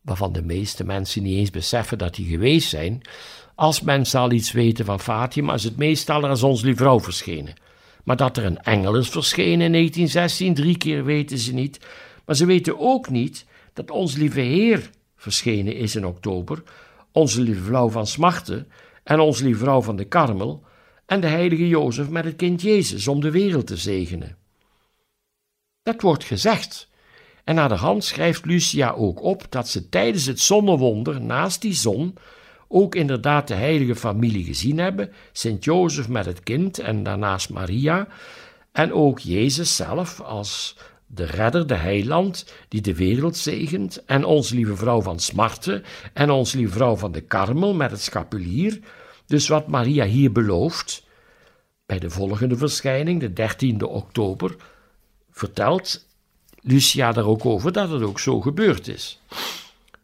waarvan 0.00 0.32
de 0.32 0.42
meeste 0.42 0.84
mensen 0.84 1.22
niet 1.22 1.38
eens 1.38 1.50
beseffen 1.50 1.98
dat 1.98 2.14
die 2.14 2.26
geweest 2.26 2.68
zijn. 2.68 3.00
Als 3.54 3.80
mensen 3.80 4.20
al 4.20 4.30
iets 4.30 4.52
weten 4.52 4.84
van 4.84 5.00
Fatima, 5.00 5.54
is 5.54 5.64
het 5.64 5.76
meestal 5.76 6.26
als 6.26 6.42
ons 6.42 6.62
lieve 6.62 6.82
vrouw 6.82 7.00
verschenen. 7.00 7.54
Maar 8.06 8.16
dat 8.16 8.36
er 8.36 8.44
een 8.44 8.62
engel 8.62 8.96
is 8.96 9.08
verschenen 9.08 9.66
in 9.66 9.72
1916, 9.72 10.54
drie 10.54 10.76
keer 10.76 11.04
weten 11.04 11.38
ze 11.38 11.54
niet. 11.54 11.80
Maar 12.24 12.36
ze 12.36 12.46
weten 12.46 12.78
ook 12.78 13.08
niet 13.08 13.46
dat 13.72 13.90
ons 13.90 14.16
lieve 14.16 14.40
Heer 14.40 14.90
verschenen 15.16 15.76
is 15.76 15.96
in 15.96 16.06
oktober, 16.06 16.62
onze 17.12 17.40
lieve 17.40 17.62
vrouw 17.62 17.88
van 17.88 18.06
Smarten 18.06 18.68
en 19.04 19.20
onze 19.20 19.44
lieve 19.44 19.58
vrouw 19.58 19.82
van 19.82 19.96
de 19.96 20.04
Karmel 20.04 20.64
en 21.06 21.20
de 21.20 21.26
heilige 21.26 21.68
Jozef 21.68 22.08
met 22.08 22.24
het 22.24 22.36
kind 22.36 22.62
Jezus 22.62 23.08
om 23.08 23.20
de 23.20 23.30
wereld 23.30 23.66
te 23.66 23.76
zegenen. 23.76 24.36
Dat 25.82 26.00
wordt 26.00 26.24
gezegd. 26.24 26.88
En 27.44 27.54
naar 27.54 27.68
de 27.68 27.74
hand 27.74 28.04
schrijft 28.04 28.44
Lucia 28.44 28.90
ook 28.90 29.22
op 29.22 29.46
dat 29.48 29.68
ze 29.68 29.88
tijdens 29.88 30.26
het 30.26 30.40
zonnewonder 30.40 31.20
naast 31.20 31.60
die 31.60 31.74
zon 31.74 32.14
ook 32.68 32.94
inderdaad 32.94 33.48
de 33.48 33.54
heilige 33.54 33.96
familie 33.96 34.44
gezien 34.44 34.78
hebben, 34.78 35.12
Sint 35.32 35.64
Jozef 35.64 36.08
met 36.08 36.26
het 36.26 36.42
kind 36.42 36.78
en 36.78 37.02
daarnaast 37.02 37.50
Maria, 37.50 38.08
en 38.72 38.92
ook 38.92 39.18
Jezus 39.18 39.76
zelf 39.76 40.20
als 40.20 40.76
de 41.06 41.24
redder, 41.24 41.66
de 41.66 41.74
heiland, 41.74 42.52
die 42.68 42.80
de 42.80 42.94
wereld 42.94 43.36
zegent, 43.36 44.04
en 44.04 44.24
onze 44.24 44.54
lieve 44.54 44.76
vrouw 44.76 45.02
van 45.02 45.20
Smarte, 45.20 45.82
en 46.12 46.30
onze 46.30 46.56
lieve 46.56 46.72
vrouw 46.72 46.96
van 46.96 47.12
de 47.12 47.20
Karmel 47.20 47.74
met 47.74 47.90
het 47.90 48.00
scapulier. 48.00 48.80
Dus 49.26 49.48
wat 49.48 49.66
Maria 49.66 50.04
hier 50.04 50.32
belooft, 50.32 51.06
bij 51.86 51.98
de 51.98 52.10
volgende 52.10 52.56
verschijning, 52.56 53.20
de 53.20 53.48
13e 53.52 53.88
oktober, 53.88 54.56
vertelt 55.30 56.06
Lucia 56.60 57.12
daar 57.12 57.26
ook 57.26 57.46
over 57.46 57.72
dat 57.72 57.90
het 57.90 58.02
ook 58.02 58.20
zo 58.20 58.40
gebeurd 58.40 58.88
is. 58.88 59.20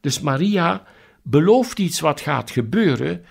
Dus 0.00 0.20
Maria 0.20 0.84
belooft 1.22 1.78
iets 1.78 2.00
wat 2.00 2.20
gaat 2.20 2.50
gebeuren, 2.50 3.24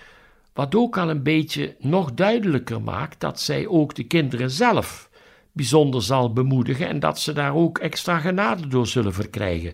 wat 0.54 0.76
ook 0.76 0.98
al 0.98 1.10
een 1.10 1.24
beetje 1.24 1.76
nog 1.80 2.14
duidelijker 2.14 2.82
maakt 2.82 3.20
dat 3.20 3.40
zij 3.40 3.68
ook 3.68 3.96
de 3.96 4.04
kinderen 4.04 4.52
zelf 4.52 5.10
bijzonder 5.52 6.02
zal 6.02 6.34
bemoedigen 6.34 6.88
en 6.88 7.00
dat 7.00 7.20
ze 7.20 7.34
daar 7.34 7.56
ook 7.56 7.78
extra 7.78 8.20
genade 8.20 8.68
door 8.68 8.88
zullen 8.88 9.14
verkrijgen. 9.14 9.74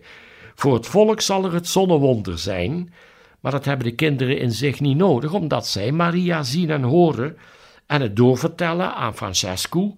Voor 0.55 0.73
het 0.73 0.87
volk 0.87 1.21
zal 1.21 1.45
er 1.45 1.53
het 1.53 1.67
zonnewonder 1.67 2.39
zijn, 2.39 2.93
maar 3.39 3.51
dat 3.51 3.65
hebben 3.65 3.87
de 3.87 3.95
kinderen 3.95 4.39
in 4.39 4.51
zich 4.51 4.79
niet 4.79 4.97
nodig, 4.97 5.33
omdat 5.33 5.67
zij 5.67 5.91
Maria 5.91 6.43
zien 6.43 6.69
en 6.69 6.83
horen 6.83 7.37
en 7.85 8.01
het 8.01 8.15
doorvertellen 8.15 8.93
aan 8.93 9.15
Francesco, 9.15 9.95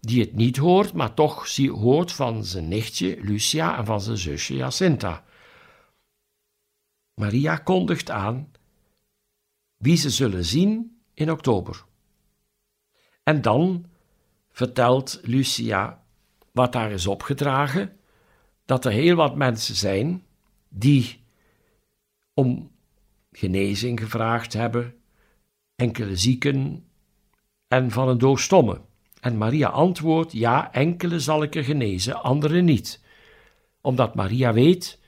die 0.00 0.20
het 0.20 0.34
niet 0.34 0.56
hoort, 0.56 0.92
maar 0.92 1.14
toch 1.14 1.56
hoort 1.56 2.12
van 2.12 2.44
zijn 2.44 2.68
nichtje 2.68 3.18
Lucia 3.20 3.78
en 3.78 3.84
van 3.84 4.00
zijn 4.00 4.16
zusje 4.16 4.54
Jacinta. 4.54 5.22
Maria 7.20 7.56
kondigt 7.56 8.10
aan 8.10 8.50
wie 9.76 9.96
ze 9.96 10.10
zullen 10.10 10.44
zien 10.44 11.00
in 11.14 11.30
oktober. 11.30 11.84
En 13.22 13.42
dan 13.42 13.86
vertelt 14.50 15.20
Lucia 15.22 16.04
wat 16.52 16.72
daar 16.72 16.90
is 16.90 17.06
opgedragen, 17.06 17.96
dat 18.64 18.84
er 18.84 18.92
heel 18.92 19.14
wat 19.14 19.36
mensen 19.36 19.74
zijn 19.74 20.24
die 20.68 21.24
om 22.34 22.70
genezing 23.32 24.00
gevraagd 24.00 24.52
hebben, 24.52 24.94
enkele 25.74 26.16
zieken 26.16 26.88
en 27.68 27.90
van 27.90 28.08
een 28.08 28.18
doofstomme. 28.18 28.80
En 29.20 29.36
Maria 29.36 29.68
antwoordt: 29.68 30.32
Ja, 30.32 30.72
enkele 30.72 31.20
zal 31.20 31.42
ik 31.42 31.54
er 31.54 31.64
genezen, 31.64 32.22
andere 32.22 32.60
niet. 32.60 33.02
Omdat 33.80 34.14
Maria 34.14 34.52
weet 34.52 34.98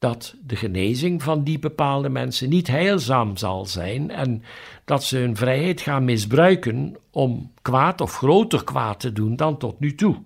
dat 0.00 0.34
de 0.46 0.56
genezing 0.56 1.22
van 1.22 1.44
die 1.44 1.58
bepaalde 1.58 2.08
mensen 2.08 2.48
niet 2.48 2.66
heilzaam 2.66 3.36
zal 3.36 3.66
zijn 3.66 4.10
en 4.10 4.42
dat 4.84 5.04
ze 5.04 5.16
hun 5.18 5.36
vrijheid 5.36 5.80
gaan 5.80 6.04
misbruiken 6.04 6.96
om 7.10 7.52
kwaad 7.62 8.00
of 8.00 8.16
groter 8.16 8.64
kwaad 8.64 9.00
te 9.00 9.12
doen 9.12 9.36
dan 9.36 9.58
tot 9.58 9.80
nu 9.80 9.94
toe. 9.94 10.22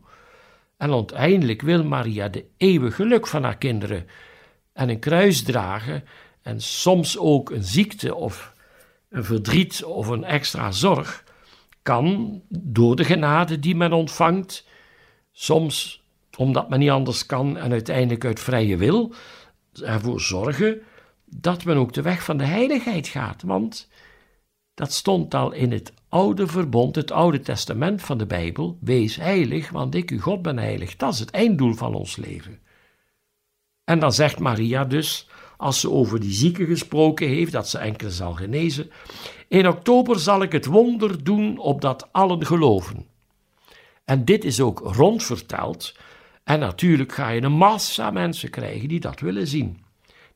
En 0.77 0.93
uiteindelijk 0.93 1.63
wil 1.63 1.85
Maria 1.85 2.29
de 2.29 2.45
eeuwig 2.57 2.95
geluk 2.95 3.27
van 3.27 3.43
haar 3.43 3.57
kinderen 3.57 4.07
en 4.73 4.89
een 4.89 4.99
kruis 4.99 5.43
dragen 5.43 6.05
en 6.43 6.61
soms 6.61 7.19
ook 7.19 7.51
een 7.51 7.65
ziekte 7.65 8.15
of 8.15 8.53
een 9.11 9.25
verdriet 9.25 9.85
of 9.85 10.07
een 10.07 10.25
extra 10.25 10.71
zorg 10.71 11.25
kan 11.83 12.41
door 12.49 12.97
de 12.97 13.05
genade 13.05 13.59
die 13.59 13.77
men 13.77 13.93
ontvangt, 13.93 14.67
soms 15.33 16.03
omdat 16.37 16.69
men 16.69 16.79
niet 16.79 16.91
anders 16.91 17.27
kan 17.27 17.57
en 17.57 17.73
uiteindelijk 17.73 18.25
uit 18.25 18.41
vrije 18.41 18.77
wil, 18.77 19.15
ervoor 19.83 20.21
zorgen 20.21 20.81
dat 21.25 21.65
men 21.65 21.77
ook 21.77 21.93
de 21.93 22.03
weg 22.03 22.25
van 22.25 22.37
de 22.37 22.45
heiligheid 22.45 23.09
gaat. 23.09 23.43
Want 23.43 23.89
dat 24.75 24.93
stond 24.93 25.35
al 25.35 25.53
in 25.53 25.73
het 25.73 25.93
oude 26.09 26.47
verbond, 26.47 26.95
het 26.95 27.11
oude 27.11 27.41
testament 27.41 28.03
van 28.03 28.19
de 28.19 28.27
Bijbel. 28.27 28.79
Wees 28.81 29.17
heilig, 29.17 29.71
want 29.71 29.95
ik, 29.95 30.11
uw 30.11 30.21
God, 30.21 30.43
ben 30.43 30.59
heilig. 30.59 30.97
Dat 30.97 31.13
is 31.13 31.19
het 31.19 31.31
einddoel 31.31 31.75
van 31.75 31.95
ons 31.95 32.17
leven. 32.17 32.59
En 33.85 33.99
dan 33.99 34.13
zegt 34.13 34.39
Maria 34.39 34.85
dus, 34.85 35.29
als 35.57 35.81
ze 35.81 35.91
over 35.91 36.21
die 36.21 36.33
zieken 36.33 36.67
gesproken 36.67 37.29
heeft, 37.29 37.53
dat 37.53 37.69
ze 37.69 37.79
enkele 37.79 38.11
zal 38.11 38.33
genezen. 38.33 38.91
In 39.49 39.69
oktober 39.69 40.19
zal 40.19 40.43
ik 40.43 40.53
het 40.53 40.67
wonder 40.67 41.25
doen 41.25 41.59
opdat 41.59 42.13
allen 42.13 42.47
geloven. 42.47 43.07
En 44.05 44.25
dit 44.25 44.45
is 44.45 44.61
ook 44.61 44.79
rondverteld. 44.79 45.95
En 46.45 46.59
natuurlijk 46.61 47.13
ga 47.13 47.29
je 47.29 47.43
een 47.43 47.53
massa 47.53 48.11
mensen 48.11 48.51
krijgen 48.51 48.89
die 48.89 49.01
dat 49.01 49.21
willen 49.21 49.47
zien. 49.47 49.83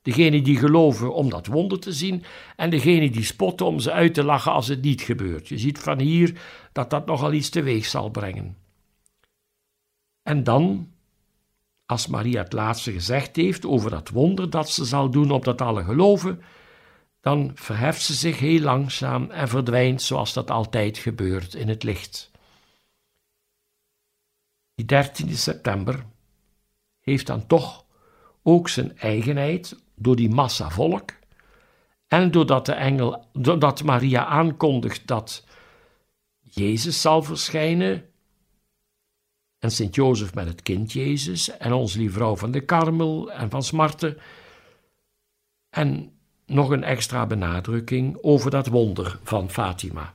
Degene 0.03 0.43
die 0.43 0.57
geloven 0.57 1.15
om 1.15 1.31
dat 1.31 1.47
wonder 1.47 1.81
te 1.81 1.93
zien 1.93 2.25
en 2.57 2.71
degene 2.71 3.11
die 3.11 3.25
spotten 3.25 3.67
om 3.67 3.79
ze 3.79 3.93
uit 3.93 4.15
te 4.15 4.25
lachen 4.25 4.53
als 4.53 4.69
het 4.69 4.83
niet 4.83 5.01
gebeurt. 5.03 5.49
Je 5.49 5.59
ziet 5.59 5.79
van 5.79 6.01
hier 6.01 6.41
dat 6.73 6.91
dat 6.91 7.07
nogal 7.07 7.33
iets 7.33 7.49
teweeg 7.49 7.87
zal 7.87 8.11
brengen. 8.11 8.57
En 10.23 10.45
dan 10.45 10.89
als 11.87 12.07
Maria 12.07 12.43
het 12.43 12.53
laatste 12.53 12.93
gezegd 12.93 13.37
heeft 13.37 13.67
over 13.67 13.91
dat 13.91 14.09
wonder 14.09 14.51
dat 14.51 14.71
ze 14.71 14.85
zal 14.85 15.11
doen 15.11 15.31
opdat 15.31 15.61
alle 15.61 15.85
geloven, 15.85 16.43
dan 17.21 17.51
verheft 17.55 18.03
ze 18.03 18.15
zich 18.15 18.39
heel 18.39 18.61
langzaam 18.61 19.31
en 19.31 19.49
verdwijnt 19.49 20.03
zoals 20.03 20.33
dat 20.33 20.51
altijd 20.51 20.99
gebeurt 20.99 21.55
in 21.55 21.69
het 21.69 21.83
licht. 21.83 22.31
Die 24.79 24.87
13 24.87 25.37
september 25.37 26.05
heeft 27.01 27.27
dan 27.27 27.47
toch 27.47 27.85
ook 28.43 28.69
zijn 28.69 28.99
eigenheid 28.99 29.77
door 29.95 30.17
die 30.17 30.31
massa 30.31 30.71
volk 30.71 31.11
en 32.09 32.31
doordat, 32.31 32.67
de 32.67 32.73
engel, 32.73 33.27
doordat 33.33 33.83
Maria 33.83 34.27
aankondigt 34.27 35.07
dat 35.07 35.47
Jezus 36.41 37.01
zal 37.01 37.23
verschijnen 37.23 38.05
en 39.59 39.71
Sint-Jozef 39.71 40.35
met 40.35 40.47
het 40.47 40.63
kind 40.63 40.93
Jezus 40.93 41.57
en 41.57 41.73
onze 41.73 41.99
lieve 41.99 42.15
vrouw 42.15 42.37
van 42.37 42.51
de 42.51 42.61
Karmel 42.61 43.33
en 43.33 43.51
van 43.51 43.63
Smarte. 43.63 44.17
En 45.71 46.13
nog 46.47 46.71
een 46.71 46.85
extra 46.85 47.27
benadrukking 47.27 48.19
over 48.21 48.51
dat 48.51 48.67
wonder 48.67 49.19
van 49.23 49.51
Fatima. 49.51 50.15